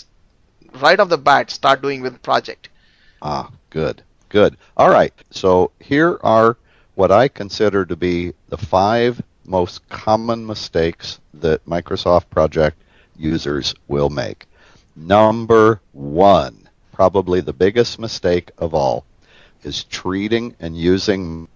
right 0.82 1.00
off 1.00 1.10
the 1.10 1.18
bat 1.18 1.50
start 1.52 1.82
doing 1.82 2.02
with 2.02 2.22
project 2.22 2.70
Ah, 3.22 3.50
good, 3.70 4.04
good. 4.30 4.58
All 4.76 4.90
right. 4.90 5.14
So 5.32 5.72
here 5.80 6.20
are 6.24 6.58
what 6.96 7.12
I 7.12 7.28
consider 7.30 7.86
to 7.86 7.96
be 7.96 8.34
the 8.50 8.58
five 8.58 9.22
most 9.46 9.88
common 9.90 10.46
mistakes 10.46 11.20
that 11.34 11.66
Microsoft 11.66 12.30
Project 12.30 12.82
users 13.16 13.74
will 13.88 14.10
make. 14.10 14.48
Number 14.96 15.82
one, 15.94 16.70
probably 16.92 17.40
the 17.40 17.54
biggest 17.54 17.98
mistake 17.98 18.52
of 18.58 18.74
all, 18.74 19.06
is 19.64 19.84
treating 19.86 20.56
and 20.60 20.78
using 20.78 21.48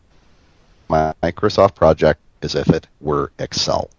Microsoft 0.90 1.76
Project 1.76 2.22
as 2.42 2.56
if 2.56 2.70
it 2.70 2.88
were 3.02 3.32
Excel. 3.40 3.90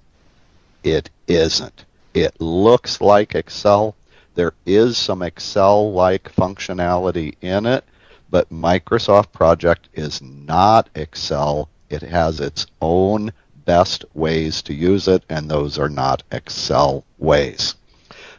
It 0.83 1.11
isn't. 1.27 1.85
It 2.15 2.41
looks 2.41 3.01
like 3.01 3.35
Excel. 3.35 3.95
There 4.35 4.55
is 4.65 4.97
some 4.97 5.23
Excel 5.23 5.93
like 5.93 6.33
functionality 6.35 7.35
in 7.41 7.67
it, 7.67 7.85
but 8.31 8.51
Microsoft 8.51 9.33
Project 9.33 9.89
is 9.95 10.23
not 10.23 10.89
Excel. 10.95 11.69
It 11.91 12.03
has 12.03 12.41
its 12.41 12.67
own 12.81 13.33
best 13.65 14.05
ways 14.15 14.63
to 14.63 14.75
use 14.75 15.09
it, 15.09 15.25
and 15.29 15.51
those 15.51 15.79
are 15.79 15.89
not 15.89 16.23
Excel 16.31 17.05
ways. 17.19 17.75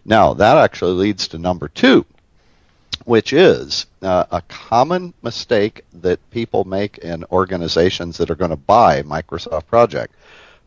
Now, 0.06 0.34
that 0.34 0.58
actually 0.58 0.94
leads 0.94 1.28
to 1.30 1.38
number 1.38 1.68
two, 1.68 2.06
which 3.06 3.34
is 3.34 3.86
uh, 4.02 4.26
a 4.32 4.42
common 4.44 5.14
mistake 5.22 5.84
that 5.94 6.30
people 6.32 6.64
make 6.64 6.98
in 7.00 7.24
organizations 7.32 8.18
that 8.18 8.30
are 8.30 8.36
going 8.36 8.52
to 8.52 8.58
buy 8.58 9.02
Microsoft 9.04 9.68
Project. 9.68 10.14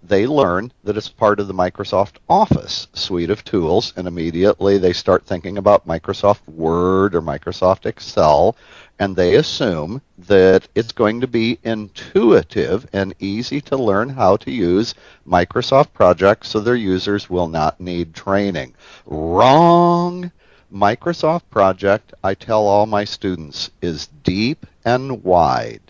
They 0.04 0.26
learn 0.26 0.72
that 0.82 0.96
it's 0.96 1.08
part 1.08 1.38
of 1.38 1.46
the 1.46 1.54
Microsoft 1.54 2.16
Office 2.28 2.88
suite 2.92 3.30
of 3.30 3.44
tools, 3.44 3.92
and 3.96 4.08
immediately 4.08 4.76
they 4.76 4.92
start 4.92 5.24
thinking 5.24 5.58
about 5.58 5.86
Microsoft 5.86 6.40
Word 6.48 7.14
or 7.14 7.22
Microsoft 7.22 7.86
Excel, 7.86 8.56
and 8.98 9.14
they 9.14 9.36
assume 9.36 10.02
that 10.18 10.66
it's 10.74 10.90
going 10.90 11.20
to 11.20 11.28
be 11.28 11.58
intuitive 11.62 12.88
and 12.92 13.14
easy 13.20 13.60
to 13.60 13.76
learn 13.76 14.08
how 14.08 14.36
to 14.38 14.50
use 14.50 14.94
Microsoft 15.26 15.92
Project 15.92 16.46
so 16.46 16.58
their 16.58 16.74
users 16.74 17.30
will 17.30 17.48
not 17.48 17.80
need 17.80 18.12
training. 18.12 18.74
Wrong! 19.06 20.32
Microsoft 20.72 21.42
Project, 21.50 22.14
I 22.24 22.32
tell 22.32 22.66
all 22.66 22.86
my 22.86 23.04
students, 23.04 23.70
is 23.82 24.08
deep 24.24 24.64
and 24.86 25.22
wide, 25.22 25.82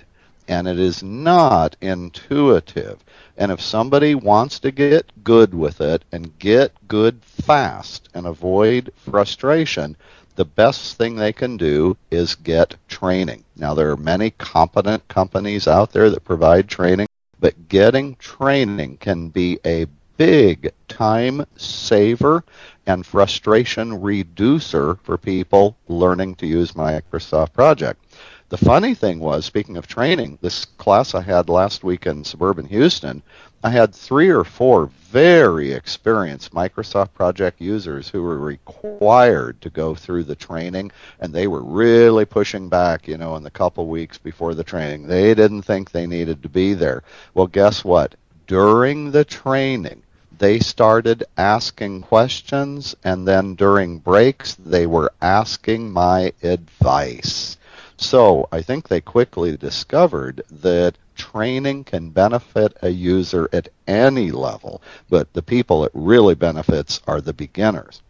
and 0.48 0.66
it 0.66 0.80
is 0.80 1.04
not 1.04 1.76
intuitive. 1.80 2.98
And 3.36 3.52
if 3.52 3.60
somebody 3.60 4.16
wants 4.16 4.58
to 4.58 4.72
get 4.72 5.22
good 5.22 5.54
with 5.54 5.80
it 5.80 6.04
and 6.10 6.36
get 6.40 6.72
good 6.88 7.22
fast 7.22 8.08
and 8.12 8.26
avoid 8.26 8.92
frustration, 8.96 9.96
the 10.34 10.44
best 10.44 10.96
thing 10.96 11.14
they 11.14 11.32
can 11.32 11.56
do 11.56 11.96
is 12.10 12.34
get 12.34 12.74
training. 12.88 13.44
Now, 13.54 13.74
there 13.74 13.90
are 13.92 13.96
many 13.96 14.30
competent 14.30 15.06
companies 15.06 15.68
out 15.68 15.92
there 15.92 16.10
that 16.10 16.24
provide 16.24 16.68
training, 16.68 17.06
but 17.38 17.68
getting 17.68 18.16
training 18.16 18.96
can 18.96 19.28
be 19.28 19.60
a 19.64 19.86
big 20.16 20.72
time 20.88 21.44
saver 21.56 22.44
and 22.86 23.06
frustration 23.06 24.00
reducer 24.00 24.96
for 25.02 25.16
people 25.16 25.76
learning 25.88 26.34
to 26.36 26.46
use 26.46 26.72
Microsoft 26.72 27.52
Project. 27.52 28.04
The 28.48 28.58
funny 28.58 28.94
thing 28.94 29.18
was, 29.18 29.46
speaking 29.46 29.78
of 29.78 29.86
training, 29.86 30.38
this 30.42 30.66
class 30.66 31.14
I 31.14 31.22
had 31.22 31.48
last 31.48 31.84
week 31.84 32.06
in 32.06 32.22
suburban 32.22 32.66
Houston, 32.66 33.22
I 33.64 33.70
had 33.70 33.94
three 33.94 34.28
or 34.28 34.44
four 34.44 34.90
very 35.08 35.72
experienced 35.72 36.52
Microsoft 36.52 37.14
Project 37.14 37.60
users 37.60 38.08
who 38.08 38.20
were 38.22 38.38
required 38.38 39.60
to 39.62 39.70
go 39.70 39.94
through 39.94 40.24
the 40.24 40.34
training, 40.34 40.90
and 41.20 41.32
they 41.32 41.46
were 41.46 41.62
really 41.62 42.24
pushing 42.24 42.68
back, 42.68 43.08
you 43.08 43.16
know, 43.16 43.36
in 43.36 43.42
the 43.42 43.50
couple 43.50 43.86
weeks 43.86 44.18
before 44.18 44.54
the 44.54 44.64
training. 44.64 45.06
They 45.06 45.32
didn't 45.34 45.62
think 45.62 45.90
they 45.90 46.06
needed 46.06 46.42
to 46.42 46.48
be 46.48 46.74
there. 46.74 47.04
Well, 47.34 47.46
guess 47.46 47.84
what? 47.84 48.16
During 48.48 49.12
the 49.12 49.24
training, 49.24 50.02
they 50.42 50.58
started 50.58 51.22
asking 51.37 52.02
questions, 52.02 52.96
and 53.04 53.28
then 53.28 53.54
during 53.54 54.00
breaks, 54.00 54.54
they 54.56 54.88
were 54.88 55.12
asking 55.22 55.92
my 55.92 56.32
advice. 56.42 57.56
So 57.96 58.49
I 58.50 58.61
think 58.61 58.88
they 58.88 59.00
quickly 59.00 59.56
discovered 59.56 60.42
that 60.50 60.99
training 61.14 61.84
can 61.84 62.11
benefit 62.11 62.76
a 62.82 62.88
user 62.88 63.49
at 63.52 63.68
any 63.87 64.32
level, 64.32 64.82
but 65.08 65.32
the 65.32 65.42
people 65.42 65.84
it 65.84 65.92
really 65.94 66.34
benefits 66.34 67.00
are 67.06 67.20
the 67.20 67.32
beginners. 67.32 68.02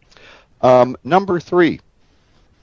Um, 0.62 0.96
number 1.04 1.38
three, 1.38 1.80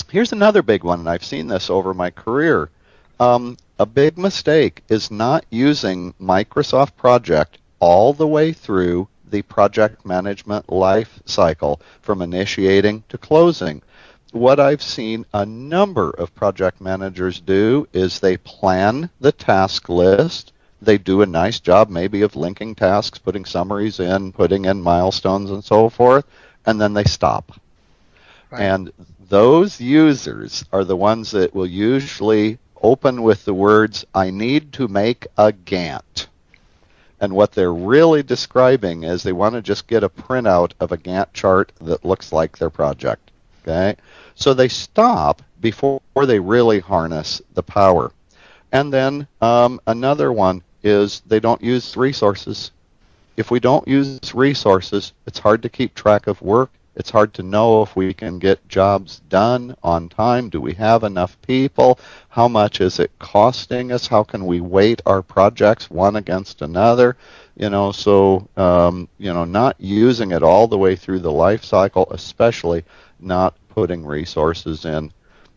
here's 0.10 0.32
another 0.32 0.64
big 0.64 0.84
one, 0.84 1.02
and 1.02 1.10
I've 1.10 1.24
seen 1.24 1.46
this 1.46 1.70
over 1.70 1.94
my 1.94 2.10
career. 2.10 2.72
Um, 3.20 3.56
a 3.78 3.86
big 3.86 4.18
mistake 4.18 4.82
is 4.90 5.12
not 5.12 5.46
using 5.52 6.14
Microsoft 6.20 6.96
Project 6.96 7.60
all 7.80 8.14
the 8.14 8.28
way 8.28 8.52
through 8.52 9.08
the 9.30 9.42
project 9.44 10.06
management 10.06 10.72
life 10.72 11.20
cycle 11.26 11.82
from 12.02 12.22
initiating 12.22 13.04
to 13.10 13.18
closing 13.18 13.82
what 14.32 14.60
I've 14.60 14.82
seen 14.82 15.26
a 15.34 15.46
number 15.46 16.12
of 16.12 16.36
project 16.36 16.82
managers 16.82 17.40
do 17.40 17.88
is 17.94 18.20
they 18.20 18.38
plan 18.38 19.10
the 19.20 19.32
task 19.32 19.90
list. 19.90 20.54
They 20.82 20.98
do 20.98 21.22
a 21.22 21.26
nice 21.26 21.60
job 21.60 21.90
maybe 21.90 22.22
of 22.22 22.36
linking 22.36 22.76
tasks, 22.76 23.18
putting 23.18 23.46
summaries 23.46 24.00
in, 24.00 24.32
putting 24.32 24.66
in 24.66 24.82
milestones 24.82 25.52
and 25.52 25.64
so 25.64 25.90
forth, 25.90 26.26
and 26.66 26.80
then 26.80 26.94
they 26.94 27.04
stop. 27.06 27.60
Right. 28.52 28.62
And 28.62 28.92
those 29.30 29.82
users 29.82 30.64
are 30.72 30.84
the 30.84 30.96
ones 30.96 31.32
that 31.32 31.54
will 31.54 31.68
usually 31.68 32.60
open 32.82 33.24
with 33.24 33.46
the 33.46 33.54
words, 33.54 34.06
I 34.16 34.30
need 34.30 34.74
to 34.74 34.88
make 34.88 35.28
a 35.38 35.52
Gantt. 35.52 36.28
And 37.22 37.34
what 37.34 37.52
they're 37.52 37.74
really 37.74 38.24
describing 38.24 39.04
is 39.04 39.24
they 39.24 39.34
want 39.34 39.56
to 39.56 39.62
just 39.62 39.88
get 39.88 40.04
a 40.04 40.10
printout 40.10 40.72
of 40.80 40.92
a 40.92 40.98
Gantt 40.98 41.34
chart 41.34 41.72
that 41.82 42.06
looks 42.06 42.32
like 42.32 42.58
their 42.58 42.70
project. 42.70 43.32
Okay? 43.64 43.96
So 44.36 44.54
they 44.54 44.70
stop 44.70 45.42
before 45.60 46.02
they 46.26 46.40
really 46.40 46.80
harness 46.80 47.42
the 47.54 47.64
power. 47.64 48.12
And 48.72 48.94
then 48.94 49.28
um, 49.42 49.82
another 49.88 50.32
one 50.32 50.62
is 50.84 51.22
they 51.28 51.40
don't 51.40 51.62
use 51.62 51.98
resources. 51.98 52.72
If 53.36 53.52
we 53.52 53.60
don't 53.60 53.88
use 53.88 54.34
resources, 54.34 55.14
it's 55.26 55.40
hard 55.40 55.64
to 55.64 55.70
keep 55.70 55.96
track 55.96 56.28
of 56.28 56.42
work. 56.42 56.72
It's 57.00 57.12
hard 57.12 57.34
to 57.36 57.44
know 57.44 57.82
if 57.82 57.96
we 57.96 58.14
can 58.14 58.40
get 58.40 58.68
jobs 58.68 59.22
done 59.30 59.74
on 59.82 60.10
time. 60.10 60.50
Do 60.50 60.60
we 60.60 60.74
have 60.74 61.06
enough 61.06 61.42
people? 61.42 61.98
How 62.28 62.50
much 62.50 62.82
is 62.82 63.00
it 63.00 63.18
costing 63.20 63.94
us? 63.94 64.06
How 64.06 64.24
can 64.24 64.46
we 64.46 64.60
weight 64.60 65.02
our 65.06 65.22
projects 65.22 65.90
one 65.90 66.18
against 66.18 66.62
another? 66.62 67.16
You 67.56 67.70
know, 67.70 67.94
so 67.94 68.50
um, 68.58 69.08
you 69.18 69.34
know, 69.34 69.46
not 69.46 69.78
using 69.80 70.32
it 70.32 70.44
all 70.44 70.68
the 70.68 70.78
way 70.78 70.98
through 70.98 71.20
the 71.20 71.32
life 71.32 71.64
cycle, 71.64 72.06
especially 72.12 72.84
not 73.22 73.56
putting 73.70 74.06
resources 74.06 74.84
in. 74.84 75.14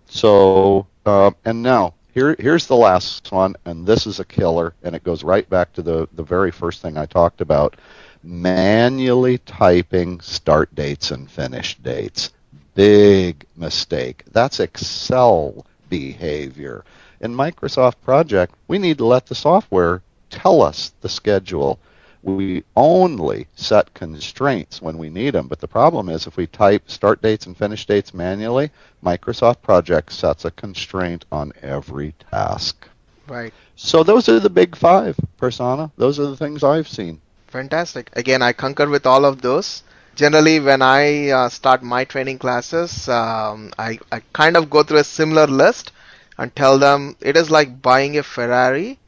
So, 0.07 0.87
uh, 1.05 1.33
and 1.45 1.61
now 1.61 1.95
here, 2.15 2.37
here's 2.39 2.69
the 2.69 2.77
last 2.77 3.33
one, 3.33 3.57
and 3.65 3.85
this 3.85 4.07
is 4.07 4.21
a 4.21 4.25
killer, 4.25 4.75
and 4.85 4.95
it 4.95 5.03
goes 5.03 5.25
right 5.25 5.49
back 5.51 5.73
to 5.73 5.83
the 5.83 6.09
the 6.13 6.23
very 6.23 6.53
first 6.53 6.83
thing 6.83 6.97
I 6.97 7.07
talked 7.07 7.41
about 7.41 7.77
manually 8.23 9.39
typing 9.39 10.21
start 10.21 10.75
dates 10.75 11.11
and 11.11 11.31
finish 11.31 11.77
dates. 11.79 12.31
Big 12.75 13.45
mistake. 13.57 14.25
That's 14.33 14.61
Excel 14.61 15.67
behavior. 15.89 16.85
In 17.21 17.35
Microsoft 17.35 17.97
Project, 18.05 18.55
we 18.69 18.79
need 18.79 18.99
to 18.99 19.05
let 19.05 19.27
the 19.27 19.35
software 19.35 20.03
tell 20.31 20.63
us 20.63 20.93
the 21.01 21.09
schedule. 21.09 21.79
We 22.23 22.65
only 22.77 23.49
set 23.57 23.93
constraints 23.95 24.81
when 24.81 24.97
we 24.97 25.11
need 25.11 25.35
them, 25.35 25.49
but 25.49 25.61
the 25.61 25.69
problem 25.69 26.09
is 26.09 26.27
if 26.27 26.37
we 26.37 26.47
type 26.47 26.89
start 26.89 27.21
dates 27.21 27.47
and 27.47 27.57
finish 27.57 27.85
dates 27.85 28.15
manually, 28.15 28.71
Microsoft 29.05 29.61
Project 29.63 30.13
sets 30.13 30.45
a 30.45 30.51
constraint 30.53 31.25
on 31.33 31.53
every 31.63 32.15
task. 32.31 32.89
Right. 33.27 33.53
So 33.77 34.03
those 34.03 34.29
are 34.29 34.41
the 34.41 34.51
big 34.51 34.77
five, 34.77 35.17
Prasanna. 35.41 35.91
Those 35.97 36.21
are 36.21 36.27
the 36.27 36.37
things 36.37 36.63
I've 36.63 36.89
seen. 36.89 37.21
Fantastic. 37.53 38.11
Again, 38.15 38.43
I 38.43 38.53
concur 38.53 38.89
with 38.89 39.07
all 39.07 39.25
of 39.25 39.43
those. 39.43 39.85
Generally, 40.17 40.61
when 40.61 40.83
I 40.83 41.29
uh, 41.31 41.49
start 41.51 41.83
my 41.83 42.05
training 42.05 42.39
classes, 42.39 43.09
um, 43.09 43.73
I, 43.79 43.99
I 44.11 44.23
kind 44.33 44.57
of 44.57 44.71
go 44.71 44.83
through 44.83 44.99
a 44.99 45.05
similar 45.05 45.47
list 45.47 45.93
and 46.39 46.55
tell 46.57 46.79
them 46.79 47.17
it 47.21 47.37
is 47.37 47.51
like 47.51 47.81
buying 47.83 48.19
a 48.19 48.23
Ferrari 48.25 48.99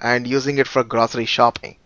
and 0.00 0.26
using 0.26 0.58
it 0.58 0.66
for 0.68 0.82
grocery 0.84 1.26
shopping. 1.26 1.76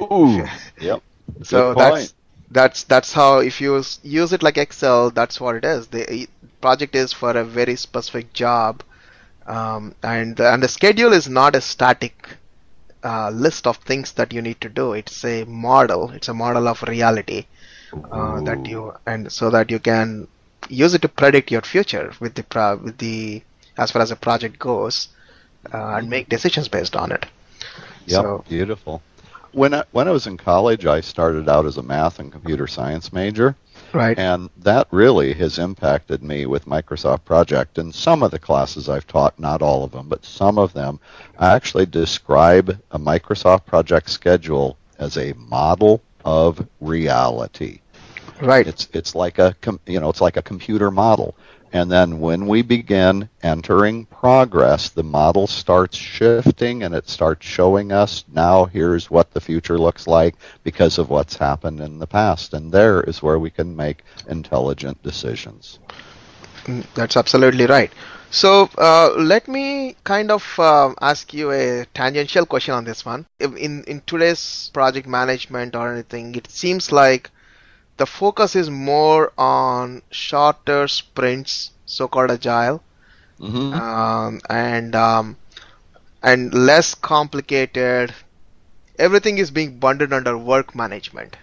Ooh. 0.00 0.44
yep. 0.80 1.02
so 1.42 1.74
Good 1.74 1.78
that's 1.78 1.90
point. 1.90 2.12
that's 2.50 2.84
that's 2.84 3.12
how 3.12 3.38
if 3.38 3.60
you 3.60 3.82
use 4.02 4.32
it 4.32 4.42
like 4.42 4.58
Excel, 4.58 5.10
that's 5.10 5.40
what 5.40 5.56
it 5.56 5.64
is. 5.64 5.88
The 5.88 6.28
project 6.60 6.94
is 6.96 7.12
for 7.12 7.30
a 7.32 7.44
very 7.44 7.76
specific 7.76 8.32
job, 8.32 8.82
um, 9.46 9.94
and 10.02 10.38
and 10.40 10.62
the 10.62 10.68
schedule 10.68 11.12
is 11.12 11.28
not 11.28 11.56
a 11.56 11.60
static 11.60 12.36
uh, 13.04 13.30
list 13.30 13.66
of 13.66 13.76
things 13.78 14.12
that 14.12 14.32
you 14.32 14.42
need 14.42 14.60
to 14.60 14.68
do. 14.68 14.92
It's 14.92 15.24
a 15.24 15.44
model. 15.44 16.10
It's 16.10 16.28
a 16.28 16.34
model 16.34 16.68
of 16.68 16.82
reality 16.82 17.46
uh, 18.10 18.40
that 18.42 18.68
you 18.68 18.92
and 19.06 19.30
so 19.32 19.50
that 19.50 19.70
you 19.70 19.78
can 19.78 20.28
use 20.68 20.94
it 20.94 21.02
to 21.02 21.08
predict 21.08 21.50
your 21.50 21.62
future 21.62 22.12
with 22.20 22.34
the 22.34 22.42
pro- 22.44 22.76
with 22.76 22.98
the 22.98 23.42
as 23.78 23.90
far 23.92 24.02
as 24.02 24.10
the 24.10 24.16
project 24.16 24.58
goes 24.58 25.08
uh, 25.72 25.94
and 25.96 26.08
make 26.08 26.28
decisions 26.28 26.68
based 26.68 26.96
on 26.96 27.12
it. 27.12 27.26
Yep, 28.06 28.28
So 28.28 28.44
beautiful. 28.48 29.02
When 29.52 29.74
I, 29.74 29.84
when 29.92 30.08
I 30.08 30.12
was 30.12 30.26
in 30.26 30.36
college, 30.36 30.86
I 30.86 31.00
started 31.00 31.48
out 31.48 31.66
as 31.66 31.76
a 31.76 31.82
math 31.82 32.18
and 32.18 32.30
computer 32.32 32.66
science 32.66 33.12
major, 33.12 33.56
right, 33.94 34.18
and 34.18 34.50
that 34.58 34.88
really 34.90 35.32
has 35.34 35.58
impacted 35.58 36.22
me 36.22 36.46
with 36.46 36.66
Microsoft 36.66 37.24
Project. 37.24 37.78
And 37.78 37.94
some 37.94 38.22
of 38.22 38.30
the 38.30 38.38
classes 38.38 38.88
I've 38.88 39.06
taught, 39.06 39.38
not 39.38 39.62
all 39.62 39.84
of 39.84 39.92
them, 39.92 40.08
but 40.08 40.24
some 40.24 40.58
of 40.58 40.72
them, 40.72 41.00
I 41.38 41.54
actually 41.54 41.86
describe 41.86 42.78
a 42.90 42.98
Microsoft 42.98 43.66
Project 43.66 44.10
schedule 44.10 44.76
as 44.98 45.16
a 45.16 45.32
model 45.34 46.02
of 46.24 46.66
reality. 46.80 47.80
right, 48.40 48.66
It's 48.66 48.88
it's 48.92 49.14
like 49.14 49.38
a 49.38 49.54
com, 49.60 49.80
you 49.86 50.00
know 50.00 50.08
it's 50.08 50.20
like 50.20 50.36
a 50.36 50.42
computer 50.42 50.90
model, 50.90 51.34
and 51.72 51.90
then 51.90 52.20
when 52.20 52.46
we 52.46 52.62
begin 52.62 53.28
entering 53.42 54.04
progress, 54.06 54.90
the 54.90 55.02
model 55.02 55.46
starts 55.46 55.96
shifting 55.96 56.82
and 56.82 56.94
it 56.94 57.08
starts 57.08 57.46
showing 57.46 57.92
us 57.92 58.24
now 58.32 58.66
here's 58.66 59.10
what 59.10 59.32
the 59.32 59.40
future 59.40 59.78
looks 59.78 60.06
like 60.06 60.34
because 60.64 60.98
of 60.98 61.08
what's 61.08 61.36
happened 61.36 61.80
in 61.80 61.98
the 61.98 62.06
past, 62.06 62.52
and 62.52 62.70
there 62.70 63.00
is 63.02 63.22
where 63.22 63.38
we 63.38 63.50
can 63.50 63.74
make 63.74 64.04
intelligent 64.28 65.02
decisions. 65.02 65.78
That's 66.94 67.16
absolutely 67.16 67.66
right. 67.66 67.92
So 68.30 68.68
uh, 68.78 69.10
let 69.16 69.48
me 69.48 69.96
kind 70.04 70.30
of 70.30 70.58
uh, 70.58 70.94
ask 71.00 71.34
you 71.34 71.50
a 71.52 71.86
tangential 71.94 72.46
question 72.46 72.74
on 72.74 72.84
this 72.84 73.04
one. 73.04 73.26
In 73.40 73.84
in 73.84 74.02
today's 74.06 74.70
project 74.72 75.06
management 75.06 75.74
or 75.76 75.92
anything, 75.92 76.34
it 76.34 76.50
seems 76.50 76.92
like 76.92 77.30
the 77.96 78.06
focus 78.06 78.54
is 78.56 78.70
more 78.70 79.32
on 79.38 80.02
shorter 80.10 80.86
sprints, 80.88 81.70
so-called 81.84 82.30
agile, 82.30 82.82
hmm 83.38 83.78
um, 83.78 84.40
and 84.48 84.94
um, 84.94 85.36
and 86.22 86.52
less 86.54 86.94
complicated. 86.94 88.14
Everything 88.98 89.38
is 89.38 89.50
being 89.50 89.78
bundled 89.78 90.12
under 90.12 90.36
work 90.36 90.74
management, 90.74 91.36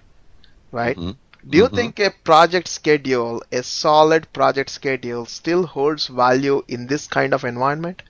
right? 0.71 0.97
Mhm. 0.97 1.17
Do 1.49 1.57
you 1.57 1.67
Mhm. 1.67 1.69
think 1.69 1.99
a 1.99 2.11
project 2.23 2.67
schedule, 2.67 3.41
a 3.51 3.63
solid 3.63 4.31
project 4.33 4.69
schedule, 4.69 5.25
still 5.25 5.65
holds 5.65 6.07
value 6.07 6.63
in 6.67 6.87
this 6.87 7.07
kind 7.07 7.33
of 7.33 7.43
environment? 7.43 8.03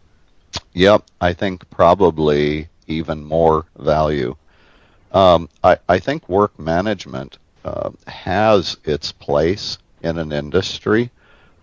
Yep, 0.73 1.03
I 1.21 1.33
think 1.33 1.69
probably 1.69 2.69
even 2.87 3.23
more 3.23 3.65
value. 3.77 4.35
Um, 5.11 5.49
I, 5.63 5.77
I 5.87 5.99
think 5.99 6.27
work 6.29 6.57
management 6.59 7.37
uh, 7.65 7.91
has 8.07 8.77
its 8.83 9.11
place 9.11 9.77
in 10.01 10.17
an 10.17 10.31
industry 10.31 11.11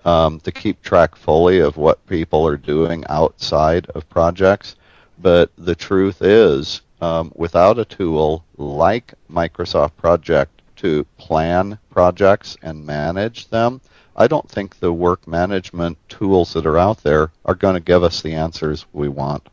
um, 0.04 0.40
to 0.40 0.52
keep 0.52 0.82
track 0.82 1.16
fully 1.16 1.58
of 1.58 1.76
what 1.76 2.06
people 2.06 2.46
are 2.46 2.56
doing 2.56 3.04
outside 3.08 3.86
of 3.94 4.08
projects. 4.08 4.76
But 5.18 5.50
the 5.56 5.74
truth 5.74 6.22
is, 6.22 6.82
um, 7.00 7.32
without 7.34 7.78
a 7.78 7.84
tool 7.84 8.44
like 8.56 9.14
Microsoft 9.30 9.96
Project 9.96 10.62
to 10.76 11.04
plan 11.18 11.78
projects 11.90 12.56
and 12.62 12.86
manage 12.86 13.48
them, 13.48 13.80
I 14.14 14.26
don't 14.26 14.48
think 14.48 14.78
the 14.78 14.92
work 14.92 15.26
management 15.26 15.98
tools 16.08 16.52
that 16.54 16.66
are 16.66 16.78
out 16.78 17.02
there 17.02 17.30
are 17.44 17.54
going 17.54 17.74
to 17.74 17.80
give 17.80 18.02
us 18.02 18.22
the 18.22 18.32
answers 18.32 18.86
we 18.92 19.08
want. 19.08 19.46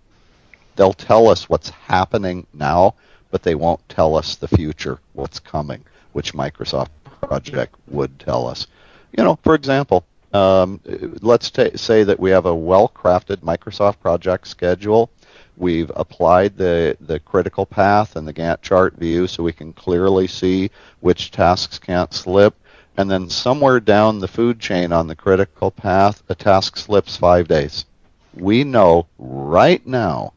They'll 0.76 0.94
tell 0.94 1.30
us 1.30 1.50
what's 1.50 1.70
happening 1.70 2.48
now, 2.54 2.96
but 3.30 3.44
they 3.44 3.56
won't 3.56 3.88
tell 3.90 4.16
us 4.16 4.36
the 4.36 4.48
future, 4.48 5.00
what's 5.14 5.40
coming, 5.40 5.84
which 6.14 6.34
Microsoft 6.34 6.90
Project 7.22 7.76
would 7.88 8.20
tell 8.20 8.48
us. 8.48 8.68
You 9.18 9.24
know, 9.24 9.38
for 9.44 9.54
example, 9.56 10.06
um, 10.34 10.80
let's 11.22 11.52
ta 11.52 11.66
say 11.76 12.04
that 12.04 12.20
we 12.20 12.32
have 12.32 12.46
a 12.46 12.56
well-crafted 12.56 13.38
Microsoft 13.38 14.00
Project 14.00 14.48
schedule. 14.48 15.10
We've 15.56 15.92
applied 15.96 16.58
the, 16.58 16.98
the 17.00 17.20
critical 17.20 17.66
path 17.66 18.16
and 18.16 18.28
the 18.28 18.34
Gantt 18.34 18.62
chart 18.62 18.96
view 18.96 19.28
so 19.28 19.44
we 19.44 19.54
can 19.54 19.74
clearly 19.74 20.28
see 20.28 20.72
which 21.02 21.30
tasks 21.30 21.78
can't 21.78 22.12
slip. 22.14 22.56
And 22.98 23.10
then 23.10 23.30
somewhere 23.30 23.80
down 23.80 24.20
the 24.20 24.28
food 24.28 24.60
chain 24.60 24.92
on 24.92 25.08
the 25.08 25.16
critical 25.16 25.70
path, 25.70 26.24
a 26.30 26.36
task 26.36 26.78
slips 26.78 27.18
five 27.18 27.48
days. 27.48 27.86
We 28.36 28.64
know 28.64 29.08
right 29.20 29.86
now 29.86 30.34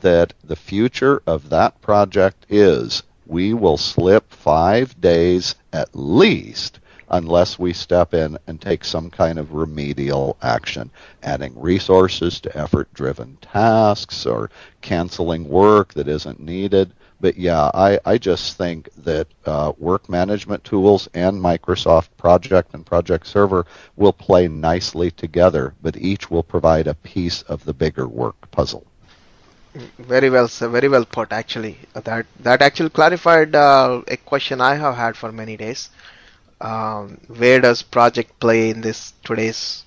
that 0.00 0.34
the 0.44 0.56
future 0.56 1.22
of 1.26 1.48
that 1.48 1.80
project 1.80 2.46
is 2.48 3.02
we 3.28 3.52
will 3.52 3.76
slip 3.76 4.32
five 4.32 4.98
days 5.00 5.54
at 5.72 5.88
least 5.94 6.80
unless 7.10 7.58
we 7.58 7.72
step 7.72 8.14
in 8.14 8.36
and 8.46 8.60
take 8.60 8.84
some 8.84 9.10
kind 9.10 9.38
of 9.38 9.54
remedial 9.54 10.36
action, 10.42 10.90
adding 11.22 11.58
resources 11.58 12.40
to 12.40 12.56
effort 12.58 12.92
driven 12.94 13.36
tasks 13.40 14.26
or 14.26 14.50
canceling 14.80 15.48
work 15.48 15.94
that 15.94 16.08
isn't 16.08 16.40
needed. 16.40 16.92
But 17.20 17.36
yeah, 17.36 17.70
I, 17.74 17.98
I 18.04 18.18
just 18.18 18.56
think 18.56 18.88
that 18.98 19.26
uh, 19.44 19.72
work 19.78 20.08
management 20.08 20.62
tools 20.64 21.08
and 21.14 21.40
Microsoft 21.40 22.08
Project 22.16 22.74
and 22.74 22.86
Project 22.86 23.26
Server 23.26 23.66
will 23.96 24.12
play 24.12 24.46
nicely 24.48 25.10
together, 25.10 25.74
but 25.82 25.96
each 25.96 26.30
will 26.30 26.42
provide 26.44 26.86
a 26.86 26.94
piece 26.94 27.42
of 27.42 27.64
the 27.64 27.74
bigger 27.74 28.06
work 28.06 28.50
puzzle. 28.50 28.86
Very 29.98 30.28
well, 30.30 30.48
sir. 30.48 30.68
Very 30.68 30.88
well 30.88 31.04
put. 31.04 31.32
Actually, 31.32 31.78
that 31.94 32.26
that 32.40 32.62
actually 32.62 32.90
clarified 32.90 33.54
uh, 33.54 34.02
a 34.08 34.16
question 34.16 34.60
I 34.60 34.74
have 34.74 34.96
had 34.96 35.16
for 35.16 35.32
many 35.32 35.56
days. 35.56 35.90
Um, 36.60 37.18
where 37.28 37.60
does 37.60 37.82
project 37.82 38.38
play 38.40 38.70
in 38.70 38.80
this 38.82 39.12
today's 39.24 39.84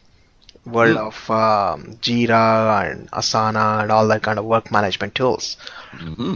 world 0.66 0.96
Hmm. 0.96 0.98
of 0.98 1.30
um, 1.30 1.98
Jira 2.02 2.92
and 2.92 3.10
Asana 3.12 3.82
and 3.84 3.92
all 3.92 4.08
that 4.08 4.24
kind 4.24 4.40
of 4.40 4.46
work 4.46 4.72
management 4.72 5.16
tools? 5.16 5.58
hmm 5.92 6.36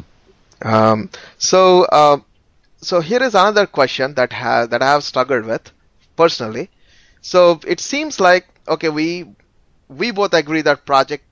Um, 0.62 1.10
so, 1.38 1.84
uh, 1.86 2.18
so 2.78 3.02
here 3.02 3.22
is 3.24 3.34
another 3.36 3.66
question 3.68 4.14
that 4.16 4.34
has 4.34 4.70
that 4.70 4.82
I 4.82 4.92
have 4.92 5.04
struggled 5.04 5.46
with 5.46 5.72
personally. 6.16 6.70
So 7.22 7.60
it 7.68 7.80
seems 7.80 8.20
like 8.20 8.48
okay, 8.68 8.90
we 8.90 9.26
we 9.88 10.12
both 10.12 10.34
agree 10.34 10.62
that 10.62 10.86
project 10.86 11.26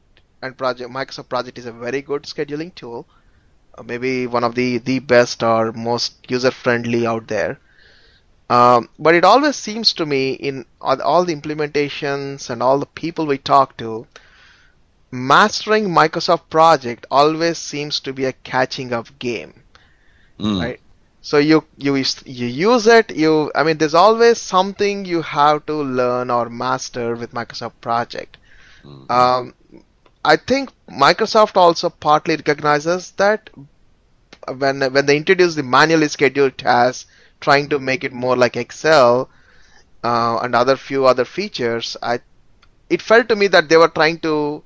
and 0.44 0.58
project 0.58 0.92
Microsoft 0.92 1.30
Project 1.30 1.58
is 1.58 1.66
a 1.66 1.72
very 1.74 2.02
good 2.02 2.24
scheduling 2.24 2.74
tool, 2.76 3.08
uh, 3.78 3.84
maybe 3.84 4.28
one 4.28 4.44
of 4.44 4.56
the 4.56 4.78
the 4.80 5.00
best 5.00 5.44
or 5.44 5.72
most 5.74 6.30
user 6.30 6.52
friendly 6.52 7.06
out 7.08 7.28
there. 7.28 7.60
Um, 8.50 8.90
but 9.00 9.16
it 9.16 9.24
always 9.26 9.56
seems 9.58 9.94
to 9.94 10.06
me 10.06 10.34
in 10.34 10.66
all, 10.82 11.26
the 11.26 11.36
implementations 11.36 12.50
and 12.50 12.62
all 12.64 12.80
the 12.80 12.86
people 12.86 13.26
we 13.26 13.38
talk 13.38 13.78
to, 13.78 14.08
mastering 15.12 15.90
Microsoft 15.90 16.50
Project 16.50 17.06
always 17.12 17.58
seems 17.58 18.00
to 18.02 18.14
be 18.14 18.26
a 18.26 18.34
catching 18.34 18.94
up 18.94 19.08
game, 19.20 19.64
Mm. 20.40 20.62
right? 20.62 20.80
So 21.22 21.38
you 21.38 21.66
you 21.78 21.96
you 21.96 22.48
use 22.48 22.88
it. 22.88 23.12
You 23.16 23.52
I 23.56 23.64
mean, 23.64 23.78
there's 23.78 23.94
always 23.96 24.40
something 24.42 25.06
you 25.06 25.22
have 25.22 25.66
to 25.68 25.74
learn 25.76 26.30
or 26.30 26.50
master 26.50 27.16
with 27.16 27.32
Microsoft 27.34 27.80
Project. 27.82 28.38
Mhm. 28.84 29.10
Um, 29.10 29.54
I 30.26 30.36
think 30.38 30.72
Microsoft 30.90 31.58
also 31.58 31.90
partly 31.90 32.36
recognizes 32.36 33.12
that 33.12 33.50
when 34.58 34.82
when 34.94 35.06
they 35.06 35.18
introduced 35.18 35.56
the 35.56 35.64
manually 35.64 36.08
scheduled 36.08 36.58
tasks, 36.58 37.06
trying 37.42 37.70
to 37.70 37.80
make 37.80 38.04
it 38.04 38.14
more 38.14 38.36
like 38.38 38.56
Excel 38.58 39.30
uh, 40.04 40.40
and 40.42 40.56
other 40.56 40.76
few 40.78 41.06
other 41.06 41.26
features, 41.26 41.98
I 42.02 42.20
it 42.90 43.02
felt 43.02 43.30
to 43.30 43.36
me 43.36 43.48
that 43.48 43.70
they 43.70 43.78
were 43.78 43.90
trying 43.90 44.20
to 44.20 44.64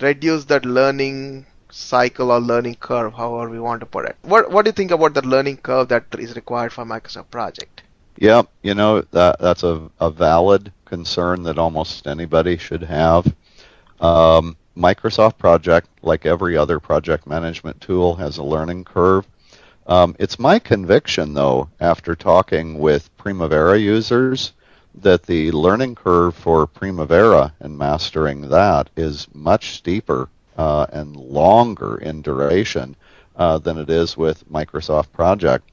reduce 0.00 0.44
that 0.46 0.64
learning 0.64 1.46
cycle 1.70 2.30
or 2.30 2.40
learning 2.40 2.76
curve, 2.76 3.14
however 3.14 3.50
we 3.50 3.60
want 3.60 3.80
to 3.80 3.86
put 3.86 4.06
it. 4.06 4.16
What 4.22 4.50
what 4.50 4.64
do 4.64 4.68
you 4.68 4.72
think 4.72 4.90
about 4.90 5.14
the 5.14 5.26
learning 5.26 5.58
curve 5.58 5.88
that 5.88 6.06
is 6.18 6.36
required 6.36 6.72
for 6.72 6.84
Microsoft 6.84 7.30
Project? 7.30 7.82
Yeah, 8.16 8.42
you 8.62 8.74
know 8.74 9.00
that 9.12 9.38
that's 9.40 9.62
a, 9.62 9.90
a 10.00 10.10
valid 10.10 10.72
concern 10.84 11.42
that 11.44 11.58
almost 11.58 12.06
anybody 12.06 12.56
should 12.56 12.82
have. 12.82 13.34
Um, 14.00 14.56
Microsoft 14.76 15.38
Project, 15.38 15.88
like 16.02 16.26
every 16.26 16.56
other 16.56 16.80
project 16.80 17.26
management 17.26 17.80
tool, 17.80 18.14
has 18.16 18.38
a 18.38 18.42
learning 18.42 18.84
curve. 18.84 19.26
Um, 19.86 20.14
it's 20.18 20.38
my 20.38 20.58
conviction, 20.58 21.34
though, 21.34 21.68
after 21.80 22.14
talking 22.14 22.78
with 22.78 23.14
Primavera 23.16 23.78
users, 23.78 24.52
that 24.94 25.24
the 25.24 25.50
learning 25.52 25.94
curve 25.94 26.34
for 26.34 26.66
Primavera 26.66 27.52
and 27.60 27.76
mastering 27.76 28.48
that 28.50 28.90
is 28.96 29.26
much 29.34 29.70
steeper 29.70 30.28
uh, 30.56 30.86
and 30.92 31.16
longer 31.16 31.96
in 31.96 32.22
duration 32.22 32.94
uh, 33.36 33.58
than 33.58 33.78
it 33.78 33.90
is 33.90 34.16
with 34.16 34.50
Microsoft 34.50 35.10
Project. 35.12 35.68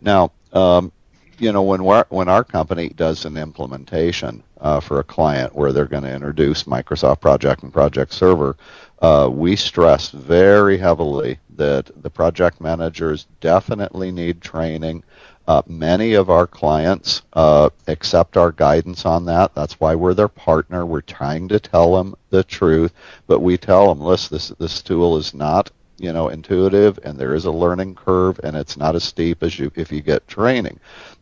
Now, 0.00 0.32
um, 0.52 0.92
you 1.40 1.52
know, 1.52 1.62
when 1.62 1.80
when 1.80 2.28
our 2.28 2.44
company 2.44 2.90
does 2.90 3.24
an 3.24 3.36
implementation 3.36 4.42
uh, 4.60 4.78
for 4.78 5.00
a 5.00 5.04
client 5.04 5.54
where 5.54 5.72
they're 5.72 5.86
going 5.86 6.02
to 6.04 6.14
introduce 6.14 6.64
Microsoft 6.64 7.20
Project 7.20 7.62
and 7.62 7.72
Project 7.72 8.12
Server, 8.12 8.56
uh, 9.00 9.28
we 9.32 9.56
stress 9.56 10.10
very 10.10 10.76
heavily 10.76 11.38
that 11.56 11.90
the 12.02 12.10
project 12.10 12.60
managers 12.60 13.26
definitely 13.40 14.12
need 14.12 14.42
training. 14.42 15.02
Uh, 15.48 15.62
many 15.66 16.12
of 16.12 16.28
our 16.28 16.46
clients 16.46 17.22
uh, 17.32 17.70
accept 17.88 18.36
our 18.36 18.52
guidance 18.52 19.06
on 19.06 19.24
that. 19.24 19.54
That's 19.54 19.80
why 19.80 19.94
we're 19.94 20.14
their 20.14 20.28
partner. 20.28 20.84
We're 20.84 21.00
trying 21.00 21.48
to 21.48 21.58
tell 21.58 21.96
them 21.96 22.14
the 22.28 22.44
truth, 22.44 22.92
but 23.26 23.40
we 23.40 23.56
tell 23.56 23.88
them, 23.88 24.04
listen, 24.04 24.36
this 24.36 24.48
this 24.58 24.82
tool 24.82 25.16
is 25.16 25.32
not 25.32 25.70
you 26.00 26.12
know 26.12 26.28
intuitive, 26.28 26.98
and 27.04 27.18
there 27.18 27.34
is 27.34 27.44
a 27.44 27.50
learning 27.50 27.94
curve, 27.94 28.40
and 28.42 28.56
it's 28.56 28.76
not 28.76 28.96
as 28.96 29.04
steep 29.04 29.42
as 29.42 29.58
you 29.58 29.70
if 29.76 29.92
you 29.92 30.00
get 30.00 30.26
training. 30.26 30.80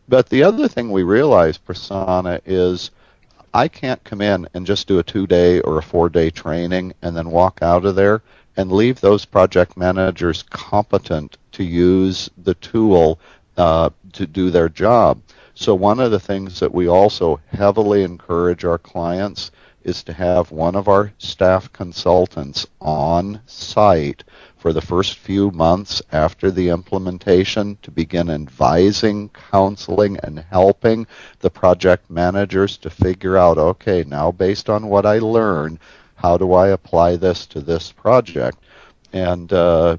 But 0.09 0.29
the 0.29 0.41
other 0.41 0.67
thing 0.67 0.89
we 0.89 1.03
realize, 1.03 1.59
Prasanna, 1.59 2.41
is 2.43 2.89
I 3.53 3.67
can't 3.67 4.03
come 4.03 4.21
in 4.21 4.47
and 4.55 4.65
just 4.65 4.87
do 4.87 4.97
a 4.97 5.03
two 5.03 5.27
day 5.27 5.59
or 5.61 5.77
a 5.77 5.83
four 5.83 6.09
day 6.09 6.31
training 6.31 6.93
and 7.03 7.15
then 7.15 7.29
walk 7.29 7.59
out 7.61 7.85
of 7.85 7.95
there 7.95 8.23
and 8.57 8.71
leave 8.71 8.99
those 8.99 9.25
project 9.25 9.77
managers 9.77 10.41
competent 10.49 11.37
to 11.51 11.63
use 11.63 12.27
the 12.39 12.55
tool 12.55 13.19
uh, 13.55 13.91
to 14.13 14.25
do 14.25 14.49
their 14.49 14.67
job. 14.67 15.21
So, 15.53 15.75
one 15.75 15.99
of 15.99 16.09
the 16.09 16.19
things 16.19 16.59
that 16.59 16.73
we 16.73 16.87
also 16.87 17.39
heavily 17.51 18.01
encourage 18.01 18.65
our 18.65 18.79
clients 18.79 19.51
is 19.83 20.01
to 20.03 20.13
have 20.13 20.51
one 20.51 20.75
of 20.75 20.87
our 20.87 21.13
staff 21.19 21.71
consultants 21.71 22.65
on 22.81 23.41
site 23.45 24.23
for 24.59 24.73
the 24.73 24.81
first 24.81 25.17
few 25.17 25.49
months 25.51 26.01
after 26.11 26.51
the 26.51 26.67
implementation 26.67 27.77
to 27.81 27.89
begin 27.89 28.29
advising, 28.29 29.29
counseling, 29.29 30.17
and 30.21 30.39
helping 30.51 31.07
the 31.39 31.49
project 31.49 32.09
managers 32.09 32.75
to 32.77 32.89
figure 32.89 33.37
out 33.37 33.57
okay, 33.57 34.03
now 34.05 34.31
based 34.31 34.69
on 34.69 34.87
what 34.87 35.05
I 35.05 35.19
learned, 35.19 35.79
how 36.15 36.37
do 36.37 36.53
I 36.53 36.67
apply 36.67 37.15
this 37.15 37.45
to 37.47 37.61
this 37.61 37.93
project? 37.93 38.57
And 39.13 39.51
uh, 39.53 39.95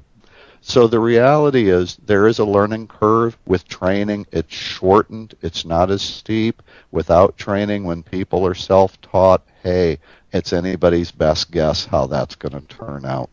so 0.61 0.87
the 0.87 0.99
reality 0.99 1.69
is 1.69 1.97
there 2.05 2.27
is 2.27 2.37
a 2.37 2.45
learning 2.45 2.87
curve 2.87 3.35
with 3.47 3.67
training. 3.67 4.27
It's 4.31 4.53
shortened. 4.53 5.33
It's 5.41 5.65
not 5.65 5.89
as 5.89 6.03
steep. 6.03 6.61
Without 6.91 7.35
training, 7.35 7.83
when 7.83 8.03
people 8.03 8.45
are 8.45 8.53
self-taught, 8.53 9.41
hey, 9.63 9.97
it's 10.31 10.53
anybody's 10.53 11.11
best 11.11 11.49
guess 11.49 11.85
how 11.85 12.05
that's 12.05 12.35
going 12.35 12.53
to 12.53 12.75
turn 12.75 13.05
out. 13.05 13.31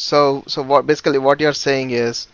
So 0.00 0.44
so 0.48 0.62
what 0.62 0.86
basically 0.86 1.18
what 1.18 1.40
you're 1.40 1.52
saying 1.52 1.90
is 1.90 2.26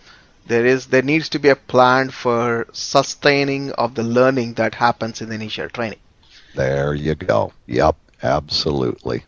there 0.47 0.65
is 0.67 0.87
there 0.87 1.03
needs 1.03 1.29
to 1.31 1.39
be 1.39 1.49
a 1.49 1.57
plan 1.57 2.11
for 2.11 2.67
sustaining 2.73 3.73
of 3.73 3.95
the 3.95 4.03
learning 4.03 4.55
that 4.55 4.75
happens 4.75 5.21
in 5.21 5.29
the 5.29 5.35
initial 5.35 5.69
training. 5.69 5.99
There 6.55 6.95
you 6.95 7.15
go. 7.15 7.53
Yep, 7.67 7.97
absolutely. 8.23 9.25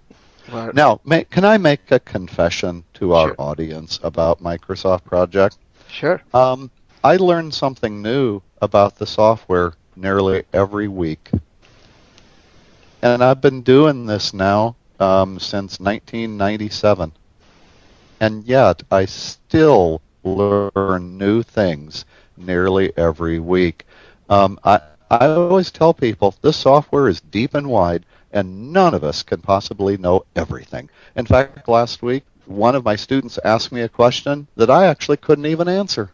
Now, 0.72 1.00
may, 1.04 1.24
can 1.24 1.44
I 1.44 1.58
make 1.58 1.90
a 1.90 1.98
confession 2.00 2.84
to 2.94 3.12
our 3.14 3.28
Sure. 3.28 3.36
audience 3.38 4.00
about 4.02 4.42
Microsoft 4.42 5.04
Project? 5.04 5.58
sure. 5.88 6.22
Um, 6.32 6.70
I 7.04 7.16
learn 7.16 7.50
something 7.52 8.02
new 8.02 8.42
about 8.60 8.96
the 8.96 9.06
software 9.06 9.74
nearly 9.96 10.44
every 10.52 10.88
week. 10.88 11.30
And 13.02 13.22
I've 13.22 13.40
been 13.40 13.62
doing 13.62 14.06
this 14.06 14.32
now 14.32 14.76
um, 14.98 15.38
since 15.38 15.78
1997. 15.80 17.12
And 18.20 18.44
yet, 18.44 18.82
I 18.90 19.04
still 19.04 20.00
learn 20.24 21.18
new 21.18 21.42
things 21.42 22.04
nearly 22.36 22.92
every 22.96 23.38
week. 23.38 23.86
Um, 24.28 24.58
I, 24.64 24.80
I 25.10 25.26
always 25.26 25.70
tell 25.70 25.94
people 25.94 26.34
this 26.42 26.56
software 26.56 27.08
is 27.08 27.20
deep 27.20 27.54
and 27.54 27.68
wide, 27.68 28.04
and 28.32 28.72
none 28.72 28.94
of 28.94 29.04
us 29.04 29.22
can 29.22 29.40
possibly 29.40 29.96
know 29.96 30.24
everything. 30.36 30.90
In 31.16 31.26
fact, 31.26 31.68
last 31.68 32.02
week, 32.02 32.24
one 32.46 32.74
of 32.74 32.84
my 32.84 32.96
students 32.96 33.38
asked 33.44 33.72
me 33.72 33.82
a 33.82 33.88
question 33.88 34.46
that 34.56 34.70
I 34.70 34.86
actually 34.86 35.18
couldn't 35.18 35.46
even 35.46 35.68
answer 35.68 36.10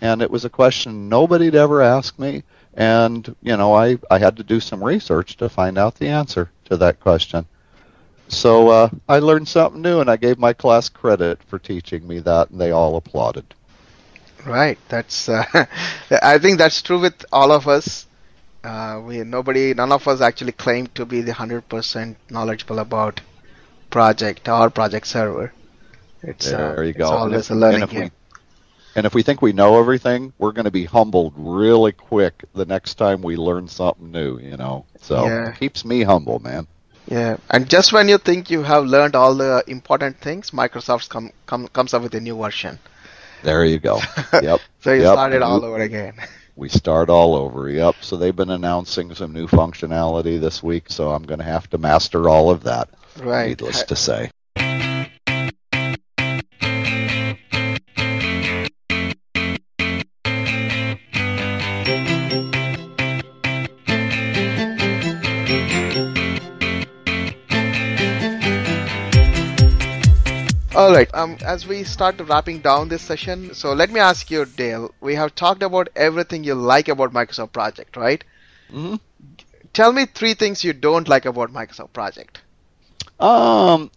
and 0.00 0.22
it 0.22 0.30
was 0.30 0.44
a 0.44 0.50
question 0.50 1.08
nobody'd 1.08 1.54
ever 1.54 1.82
asked 1.82 2.18
me 2.18 2.42
and 2.74 3.34
you 3.42 3.56
know 3.56 3.74
i 3.74 3.98
i 4.10 4.18
had 4.18 4.36
to 4.36 4.42
do 4.42 4.60
some 4.60 4.82
research 4.82 5.36
to 5.36 5.48
find 5.48 5.78
out 5.78 5.94
the 5.96 6.08
answer 6.08 6.50
to 6.64 6.76
that 6.76 7.00
question 7.00 7.46
so 8.28 8.68
uh, 8.68 8.88
i 9.08 9.18
learned 9.18 9.48
something 9.48 9.82
new 9.82 10.00
and 10.00 10.10
i 10.10 10.16
gave 10.16 10.38
my 10.38 10.52
class 10.52 10.88
credit 10.88 11.42
for 11.42 11.58
teaching 11.58 12.06
me 12.06 12.18
that 12.18 12.50
and 12.50 12.60
they 12.60 12.70
all 12.70 12.96
applauded 12.96 13.54
Right. 14.44 14.78
That's. 14.88 15.28
Uh, 15.28 15.44
I 16.22 16.38
think 16.38 16.58
that's 16.58 16.82
true 16.82 17.00
with 17.00 17.24
all 17.32 17.52
of 17.52 17.66
us. 17.68 18.06
Uh, 18.64 19.00
we 19.04 19.22
nobody, 19.24 19.74
none 19.74 19.92
of 19.92 20.06
us 20.08 20.20
actually 20.20 20.52
claim 20.52 20.86
to 20.94 21.04
be 21.06 21.20
the 21.22 21.32
hundred 21.34 21.68
percent 21.68 22.16
knowledgeable 22.30 22.78
about 22.78 23.20
project 23.90 24.48
or 24.48 24.70
project 24.70 25.06
server. 25.06 25.52
It's 26.22 26.52
uh, 26.52 26.76
there 26.76 26.84
you 26.84 26.92
it's 26.94 27.10
go 27.10 27.22
and 27.24 27.34
always 27.34 27.48
if, 27.48 27.50
a 27.50 27.54
learning 27.54 27.82
and 27.82 27.84
if 27.84 27.94
game. 27.94 28.10
we 28.10 28.12
and 28.94 29.06
if 29.06 29.14
we 29.14 29.22
think 29.22 29.42
we 29.42 29.52
know 29.52 29.78
everything 29.78 30.32
we're 30.38 30.52
going 30.52 30.64
to 30.64 30.70
be 30.70 30.84
humbled 30.84 31.34
really 31.36 31.92
quick 31.92 32.44
the 32.54 32.64
next 32.66 32.94
time 32.94 33.22
we 33.22 33.36
learn 33.36 33.68
something 33.68 34.10
new 34.10 34.38
you 34.38 34.56
know 34.56 34.86
so 34.98 35.34
Yeah. 35.34 35.44
it 35.44 35.54
keeps 35.54 35.84
me 35.84 36.02
humble 36.02 36.38
man 36.40 36.66
Yeah, 37.06 37.36
and 37.50 37.68
just 37.68 37.92
when 37.92 38.08
you 38.08 38.18
think 38.18 38.50
you 38.50 38.62
have 38.62 38.84
learned 38.84 39.14
all 39.14 39.34
the 39.34 39.62
important 39.68 40.18
things, 40.20 40.50
Microsoft 40.50 41.08
come, 41.08 41.30
come 41.46 41.68
comes 41.68 41.94
up 41.94 42.02
with 42.02 42.14
a 42.14 42.20
new 42.20 42.36
version. 42.36 42.78
there 43.42 43.64
you 43.64 43.78
go 43.78 44.00
yep 44.40 44.60
So 44.80 44.92
you 44.92 45.02
Yep. 45.02 45.12
start 45.12 45.32
it 45.32 45.42
all 45.42 45.64
over 45.64 45.78
again. 45.80 46.14
we 46.56 46.68
start 46.68 47.10
all 47.10 47.34
over. 47.36 47.68
Yep. 47.68 47.96
So 48.00 48.16
they've 48.16 48.34
been 48.34 48.50
announcing 48.50 49.14
some 49.14 49.32
new 49.32 49.46
functionality 49.46 50.40
this 50.40 50.62
week, 50.62 50.90
so 50.90 51.10
I'm 51.10 51.22
going 51.22 51.38
to 51.40 51.44
have 51.44 51.68
to 51.70 51.78
master 51.78 52.28
all 52.28 52.50
of 52.50 52.62
that. 52.64 52.88
Right. 53.18 53.48
Needless 53.48 53.84
to 53.84 53.96
say. 53.96 54.30
All 70.86 70.92
right. 70.92 71.10
Um, 71.14 71.36
as 71.44 71.66
we 71.66 71.82
start 71.82 72.20
wrapping 72.20 72.60
down 72.60 72.88
this 72.88 73.02
session, 73.02 73.54
so 73.54 73.72
let 73.72 73.90
me 73.90 73.98
ask 73.98 74.30
you, 74.30 74.44
Dale. 74.44 74.94
We 75.00 75.16
have 75.16 75.34
talked 75.34 75.62
about 75.62 75.88
everything 75.96 76.44
you 76.44 76.54
like 76.54 76.88
about 76.88 77.12
Microsoft 77.12 77.52
Project, 77.52 77.96
right? 77.96 78.22
hmm 78.70 78.94
Tell 79.72 79.92
me 79.92 80.06
three 80.06 80.34
things 80.34 80.64
you 80.64 80.72
don't 80.72 81.08
like 81.08 81.24
about 81.26 81.52
Microsoft 81.52 81.92
Project. 81.92 82.40
Um. 83.18 83.90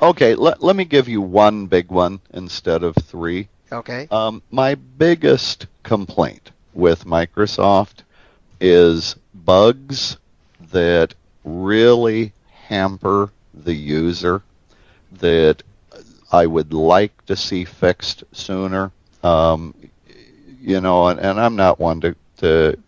Okay. 0.00 0.34
Let 0.34 0.62
Let 0.62 0.76
me 0.76 0.84
give 0.84 1.08
you 1.08 1.20
one 1.20 1.66
big 1.66 1.90
one 1.90 2.20
instead 2.32 2.82
of 2.84 2.94
three. 2.96 3.48
Okay. 3.72 4.08
Um, 4.10 4.42
my 4.50 4.74
biggest 4.74 5.66
complaint 5.82 6.52
with 6.72 7.04
Microsoft 7.04 8.02
is 8.60 9.16
bugs 9.34 10.16
that 10.72 11.14
really 11.44 12.32
hamper 12.68 13.32
the 13.54 13.74
user 13.74 14.42
that 15.12 15.62
I 16.30 16.46
would 16.46 16.72
like 16.72 17.24
to 17.26 17.36
see 17.36 17.64
fixed 17.64 18.24
sooner. 18.32 18.92
Um, 19.22 19.74
you 20.60 20.80
know, 20.80 21.08
and, 21.08 21.18
and 21.18 21.40
I'm 21.40 21.56
not 21.56 21.80
one 21.80 22.00
to, 22.02 22.16
to 22.38 22.78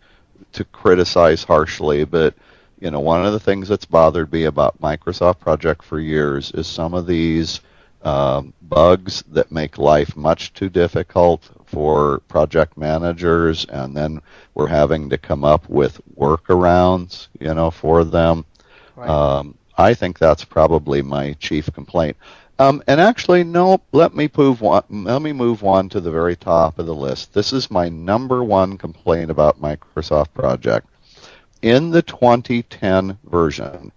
to 0.53 0.63
criticize 0.65 1.43
harshly, 1.43 2.03
but 2.03 2.35
you 2.79 2.91
know, 2.91 2.99
one 2.99 3.25
of 3.25 3.31
the 3.31 3.39
things 3.39 3.67
that's 3.67 3.85
bothered 3.85 4.31
me 4.31 4.45
about 4.45 4.81
Microsoft 4.81 5.39
Project 5.39 5.83
for 5.83 5.99
years 5.99 6.51
is 6.51 6.67
some 6.67 6.93
of 6.93 7.05
these 7.05 7.61
um, 8.03 8.53
bugs 8.63 9.23
that 9.29 9.51
make 9.51 9.77
life 9.77 10.15
much 10.15 10.53
too 10.53 10.69
difficult 10.69 11.49
for 11.65 12.19
project 12.27 12.77
managers, 12.77 13.65
and 13.65 13.95
then 13.95 14.21
we're 14.55 14.67
having 14.67 15.09
to 15.09 15.17
come 15.17 15.43
up 15.43 15.69
with 15.69 16.01
workarounds, 16.17 17.27
you 17.39 17.53
know, 17.53 17.69
for 17.69 18.03
them. 18.03 18.45
Right. 18.95 19.09
Um, 19.09 19.55
I 19.77 19.93
think 19.93 20.17
that's 20.17 20.43
probably 20.43 21.01
my 21.01 21.33
chief 21.33 21.71
complaint. 21.73 22.17
Um, 22.61 22.83
and 22.85 23.01
actually, 23.01 23.43
no. 23.43 23.81
Let 23.91 24.15
me 24.15 24.29
move 24.37 24.61
one. 24.61 24.83
Let 24.91 25.23
me 25.23 25.33
move 25.33 25.63
one 25.63 25.89
to 25.89 25.99
the 25.99 26.11
very 26.11 26.35
top 26.35 26.77
of 26.77 26.85
the 26.85 26.93
list. 26.93 27.33
This 27.33 27.53
is 27.53 27.71
my 27.71 27.89
number 27.89 28.43
one 28.43 28.77
complaint 28.77 29.31
about 29.31 29.59
Microsoft 29.59 30.31
Project. 30.35 30.87
In 31.63 31.89
the 31.89 32.03
2010 32.03 33.17
version, 33.23 33.91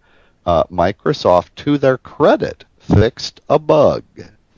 uh, 0.46 0.64
Microsoft, 0.64 1.48
to 1.56 1.76
their 1.76 1.98
credit, 1.98 2.64
fixed 2.78 3.42
a 3.50 3.58
bug 3.58 4.02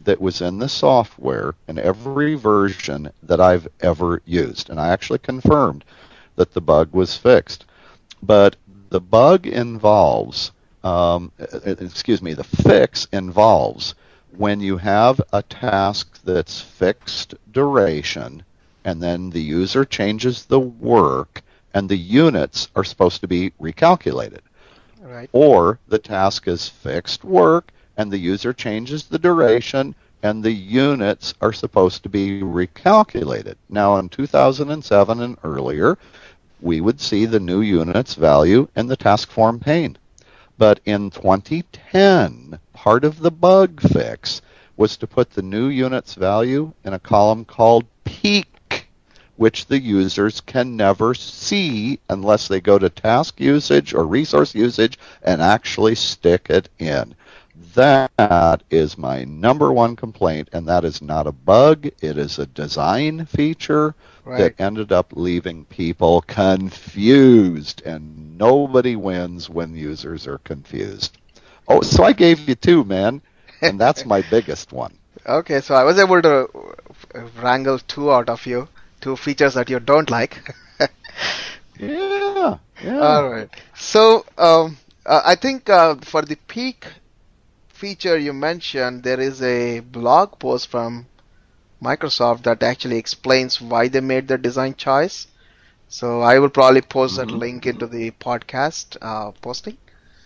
that 0.04 0.20
was 0.20 0.40
in 0.40 0.60
the 0.60 0.68
software 0.68 1.56
in 1.66 1.76
every 1.76 2.36
version 2.36 3.10
that 3.24 3.40
I've 3.40 3.66
ever 3.80 4.22
used, 4.24 4.70
and 4.70 4.78
I 4.78 4.90
actually 4.90 5.18
confirmed 5.18 5.84
that 6.36 6.52
the 6.52 6.60
bug 6.60 6.92
was 6.92 7.16
fixed. 7.16 7.64
But 8.22 8.54
the 8.90 9.00
bug 9.00 9.48
involves, 9.48 10.52
um, 10.86 11.32
excuse 11.64 12.22
me, 12.22 12.32
the 12.34 12.44
fix 12.44 13.08
involves 13.12 13.96
when 14.36 14.60
you 14.60 14.76
have 14.76 15.20
a 15.32 15.42
task 15.42 16.22
that's 16.22 16.60
fixed 16.60 17.34
duration 17.50 18.44
and 18.84 19.02
then 19.02 19.30
the 19.30 19.42
user 19.42 19.84
changes 19.84 20.44
the 20.44 20.60
work 20.60 21.42
and 21.74 21.88
the 21.88 21.96
units 21.96 22.68
are 22.76 22.84
supposed 22.84 23.20
to 23.20 23.26
be 23.26 23.50
recalculated. 23.60 24.42
Right. 25.02 25.28
Or 25.32 25.80
the 25.88 25.98
task 25.98 26.46
is 26.46 26.68
fixed 26.68 27.24
work 27.24 27.72
and 27.96 28.12
the 28.12 28.18
user 28.18 28.52
changes 28.52 29.04
the 29.04 29.18
duration 29.18 29.92
and 30.22 30.44
the 30.44 30.52
units 30.52 31.34
are 31.40 31.52
supposed 31.52 32.04
to 32.04 32.08
be 32.08 32.42
recalculated. 32.42 33.56
Now 33.68 33.96
in 33.96 34.08
2007 34.08 35.20
and 35.20 35.36
earlier, 35.42 35.98
we 36.60 36.80
would 36.80 37.00
see 37.00 37.26
the 37.26 37.40
new 37.40 37.60
units 37.60 38.14
value 38.14 38.68
in 38.76 38.86
the 38.86 38.96
task 38.96 39.30
form 39.30 39.58
pane. 39.58 39.98
But 40.58 40.80
in 40.86 41.10
2010, 41.10 42.58
part 42.72 43.04
of 43.04 43.20
the 43.20 43.30
bug 43.30 43.80
fix 43.80 44.40
was 44.76 44.96
to 44.96 45.06
put 45.06 45.30
the 45.30 45.42
new 45.42 45.66
units 45.68 46.14
value 46.14 46.72
in 46.84 46.94
a 46.94 46.98
column 46.98 47.44
called 47.44 47.84
peak, 48.04 48.88
which 49.36 49.66
the 49.66 49.78
users 49.78 50.40
can 50.40 50.76
never 50.76 51.12
see 51.12 52.00
unless 52.08 52.48
they 52.48 52.60
go 52.60 52.78
to 52.78 52.88
task 52.88 53.38
usage 53.38 53.92
or 53.92 54.06
resource 54.06 54.54
usage 54.54 54.98
and 55.22 55.42
actually 55.42 55.94
stick 55.94 56.46
it 56.48 56.70
in. 56.78 57.14
That 57.74 58.62
is 58.70 58.96
my 58.96 59.24
number 59.24 59.72
one 59.72 59.94
complaint, 59.94 60.48
and 60.52 60.66
that 60.68 60.84
is 60.84 61.02
not 61.02 61.26
a 61.26 61.32
bug. 61.32 61.86
It 62.00 62.16
is 62.16 62.38
a 62.38 62.46
design 62.46 63.26
feature 63.26 63.94
Right. 64.26 64.54
that 64.54 64.60
ended 64.60 64.92
up 64.92 65.12
leaving 65.16 65.64
people 65.66 66.22
confused, 66.22 67.82
and 67.84 68.38
nobody 68.38 68.96
wins 68.96 69.48
when 69.50 69.74
users 69.76 70.26
are 70.26 70.38
confused. 70.38 71.18
Oh, 71.68 71.82
so 71.82 72.04
I 72.04 72.12
gave 72.12 72.40
you 72.40 72.54
two, 72.54 72.84
man, 72.84 73.22
and 73.62 73.80
that's 73.80 74.04
my 74.04 74.22
biggest 74.22 74.72
one. 74.72 74.98
Okay, 75.26 75.60
so 75.60 75.74
I 75.74 75.84
was 75.84 75.98
able 75.98 76.22
to 76.22 76.48
wrangle 77.40 77.78
two 77.78 78.12
out 78.12 78.28
of 78.28 78.46
you, 78.46 78.68
two 79.00 79.16
features 79.16 79.54
that 79.54 79.70
you 79.70 79.80
don't 79.80 80.10
like. 80.10 80.42
Yeah, 81.78 82.58
yeah. 82.80 83.18
All 83.18 83.28
right. 83.28 83.48
So 83.74 84.26
um, 84.38 84.76
uh, 85.06 85.22
I 85.24 85.36
think 85.36 85.68
uh, 85.68 85.96
for 85.96 86.22
the 86.22 86.36
peak 86.36 86.86
feature 87.68 88.16
you 88.18 88.32
mentioned, 88.32 89.02
there 89.04 89.20
is 89.20 89.42
a 89.42 89.80
blog 89.80 90.38
post 90.38 90.68
from 90.68 91.06
Microsoft 91.82 92.42
that 92.44 92.62
actually 92.62 92.98
explains 92.98 93.60
why 93.60 93.88
they 93.88 94.00
made 94.00 94.28
the 94.28 94.38
design 94.38 94.74
choice. 94.74 95.26
So 95.88 96.20
I 96.22 96.38
will 96.38 96.50
probably 96.50 96.82
post 96.82 97.16
that 97.16 97.28
Mhm. 97.28 97.38
link 97.38 97.66
into 97.66 97.86
the 97.86 98.10
podcast 98.12 98.96
uh, 99.00 99.32
posting. 99.32 99.78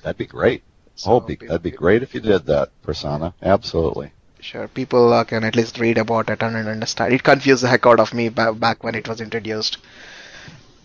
That'd 0.03 0.17
be 0.19 0.27
great. 0.27 0.63
So 0.95 1.13
oh, 1.13 1.21
be, 1.21 1.37
pe- 1.37 1.47
that'd 1.47 1.63
be 1.63 1.71
great 1.71 2.03
if 2.03 2.15
you 2.15 2.21
did 2.21 2.47
that, 2.47 2.71
Prasanna. 2.83 3.35
Absolutely. 3.43 4.13
Sure, 4.41 4.69
people 4.69 5.13
uh, 5.13 5.25
can 5.25 5.45
at 5.45 5.57
least 5.57 5.79
read 5.79 5.99
about 5.99 6.31
it 6.31 6.43
and 6.43 6.57
understand. 6.69 7.13
It 7.15 7.23
confused 7.23 7.63
the 7.63 7.69
heck 7.69 7.87
out 7.87 8.01
of 8.01 8.13
me 8.15 8.29
ba- 8.29 8.53
back 8.55 8.83
when 8.85 8.95
it 8.95 9.09
was 9.09 9.21
introduced. 9.21 9.79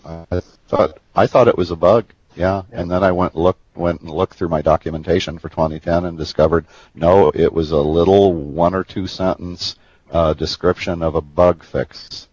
I 0.06 0.41
thought 0.67 0.99
I 1.15 1.28
thought 1.28 1.47
it 1.47 1.58
was 1.58 1.71
a 1.71 1.75
bug. 1.75 2.06
Yeah, 2.36 2.63
and 2.71 2.89
then 2.91 3.04
I 3.04 3.12
went 3.12 3.36
look 3.36 3.58
went 3.75 4.01
and 4.01 4.10
looked 4.12 4.36
through 4.36 4.49
my 4.49 4.62
documentation 4.62 5.38
for 5.39 5.49
2010 5.49 6.06
and 6.06 6.17
discovered 6.17 6.65
no, 6.93 7.32
it 7.34 7.51
was 7.54 7.71
a 7.71 7.78
little 7.78 8.34
one 8.34 8.73
or 8.75 8.84
two 8.84 9.08
sentence 9.08 9.75
uh, 10.12 10.34
description 10.34 11.02
of 11.02 11.15
a 11.15 11.22
bug 11.22 11.63
fix. 11.63 12.28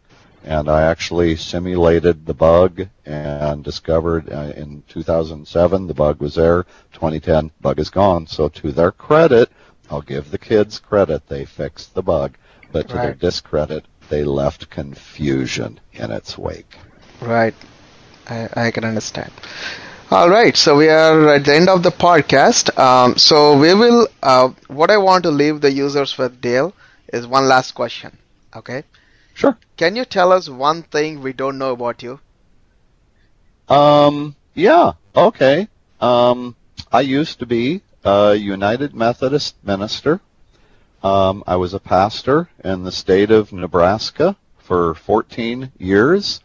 And 0.45 0.69
I 0.69 0.83
actually 0.83 1.37
simulated 1.37 2.27
the 2.27 2.35
bug 2.35 2.89
and 3.07 3.63
discovered 3.63 4.29
uh, 4.29 4.53
in 4.57 4.83
2007 4.89 5.87
the 5.87 5.95
bug 5.95 6.21
was 6.21 6.35
there. 6.35 6.65
2010 6.93 7.53
bug 7.61 7.79
is 7.79 7.91
gone. 7.91 8.27
So 8.27 8.49
to 8.49 8.73
their 8.73 8.91
credit, 8.91 9.51
I'll 9.89 10.03
give 10.03 10.31
the 10.31 10.39
kids 10.39 10.79
credit. 10.81 11.29
They 11.29 11.45
fixed 11.45 11.95
the 11.95 12.03
bug, 12.03 12.37
but 12.73 12.89
to 12.89 12.95
their 12.95 13.15
discredit, 13.15 13.85
they 14.09 14.25
left 14.25 14.69
confusion 14.71 15.79
in 15.93 16.11
its 16.11 16.37
wake. 16.37 16.77
Right. 17.21 17.55
I, 18.29 18.49
I 18.55 18.71
can 18.71 18.85
understand. 18.85 19.33
All 20.11 20.29
right. 20.29 20.57
So 20.57 20.77
we 20.77 20.89
are 20.89 21.35
at 21.35 21.45
the 21.45 21.55
end 21.55 21.69
of 21.69 21.83
the 21.83 21.91
podcast. 21.91 22.77
Um, 22.79 23.17
so 23.17 23.59
we 23.59 23.75
will, 23.75 24.09
uh, 24.23 24.51
what 24.69 24.91
I 24.91 24.97
want 24.97 25.25
to 25.25 25.31
leave 25.31 25.61
the 25.61 25.71
users 25.71 26.19
with, 26.19 26.41
Dale, 26.41 26.75
is 27.13 27.27
one 27.27 27.47
last 27.47 27.73
question. 27.73 28.19
Okay. 28.57 28.85
Sure. 29.35 29.57
Can 29.77 29.97
you 29.97 30.05
tell 30.05 30.33
us 30.33 30.49
one 30.49 30.83
thing 30.83 31.23
we 31.23 31.33
don't 31.33 31.59
know 31.59 31.73
about 31.73 32.03
you? 32.03 32.21
Um, 33.69 34.35
yeah, 34.55 34.93
okay. 35.15 35.69
Um, 36.01 36.57
I 36.91 37.01
used 37.01 37.39
to 37.39 37.47
be 37.47 37.83
a 38.05 38.35
United 38.35 38.95
Methodist 38.95 39.55
minister. 39.65 40.21
Um, 41.03 41.43
I 41.47 41.57
was 41.57 41.75
a 41.75 41.81
pastor 41.81 42.49
in 42.65 42.85
the 42.85 42.93
state 42.93 43.31
of 43.31 43.53
Nebraska 43.53 44.37
for 44.59 44.95
14 44.95 45.73
years. 45.79 46.41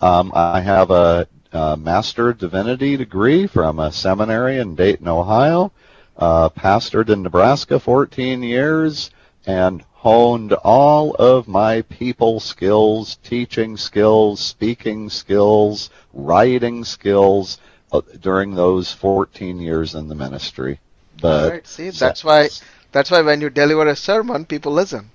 Um, 0.00 0.32
I 0.34 0.60
have 0.60 0.90
a, 0.90 1.26
a 1.52 1.76
Master 1.76 2.30
of 2.30 2.38
Divinity 2.38 2.96
degree 2.96 3.46
from 3.46 3.78
a 3.78 3.92
seminary 3.92 4.58
in 4.58 4.74
Dayton, 4.74 5.08
Ohio. 5.08 5.72
Uh, 6.16 6.50
pastored 6.50 7.08
in 7.08 7.22
Nebraska 7.22 7.80
14 7.80 8.42
years 8.42 9.10
and 9.46 9.82
honed 10.00 10.54
all 10.64 11.14
of 11.16 11.46
my 11.46 11.82
people 11.82 12.40
skills, 12.40 13.18
teaching 13.22 13.76
skills, 13.76 14.40
speaking 14.40 15.10
skills, 15.10 15.90
writing 16.14 16.82
skills 16.82 17.58
uh, 17.92 18.00
during 18.18 18.54
those 18.54 18.94
14 18.94 19.60
years 19.60 19.94
in 19.94 20.08
the 20.08 20.14
ministry. 20.14 20.80
But 21.20 21.44
All 21.44 21.50
right. 21.50 21.66
See, 21.66 21.90
that's 21.90 22.24
why, 22.24 22.48
that's 22.92 23.10
why 23.10 23.20
when 23.20 23.42
you 23.42 23.50
deliver 23.50 23.86
a 23.88 23.94
sermon, 23.94 24.46
people 24.46 24.72
listen. 24.72 25.10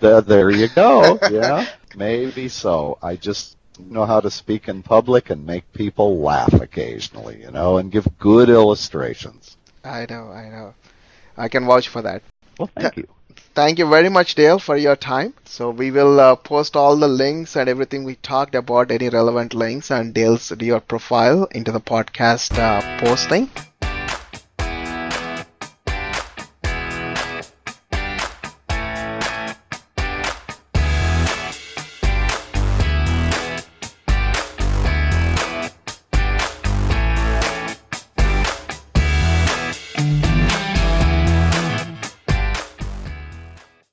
Th- 0.00 0.24
there 0.24 0.50
you 0.50 0.68
go. 0.68 1.20
yeah, 1.30 1.66
maybe 1.94 2.48
so. 2.48 2.96
I 3.02 3.16
just 3.16 3.58
know 3.78 4.06
how 4.06 4.20
to 4.20 4.30
speak 4.30 4.68
in 4.68 4.82
public 4.82 5.28
and 5.28 5.44
make 5.44 5.70
people 5.74 6.18
laugh 6.18 6.54
occasionally, 6.54 7.42
you 7.42 7.50
know, 7.50 7.76
and 7.76 7.92
give 7.92 8.08
good 8.18 8.48
illustrations. 8.48 9.58
I 9.84 10.06
know, 10.08 10.30
I 10.30 10.48
know. 10.48 10.74
I 11.36 11.48
can 11.48 11.66
vouch 11.66 11.88
for 11.88 12.00
that. 12.00 12.22
Well, 12.58 12.70
thank 12.74 12.96
you. 12.96 13.06
Thank 13.54 13.78
you 13.78 13.86
very 13.86 14.08
much, 14.08 14.36
Dale, 14.36 14.58
for 14.58 14.76
your 14.76 14.96
time. 14.96 15.34
So 15.44 15.68
we 15.70 15.90
will 15.90 16.18
uh, 16.18 16.36
post 16.36 16.76
all 16.76 16.96
the 16.96 17.08
links 17.08 17.56
and 17.56 17.68
everything 17.68 18.04
we 18.04 18.14
talked 18.16 18.54
about, 18.54 18.90
any 18.90 19.08
relevant 19.10 19.52
links 19.52 19.90
and 19.90 20.14
Dale's 20.14 20.50
your 20.58 20.80
profile 20.80 21.44
into 21.50 21.70
the 21.72 21.80
podcast 21.80 22.56
uh, 22.58 22.80
posting. 23.04 23.50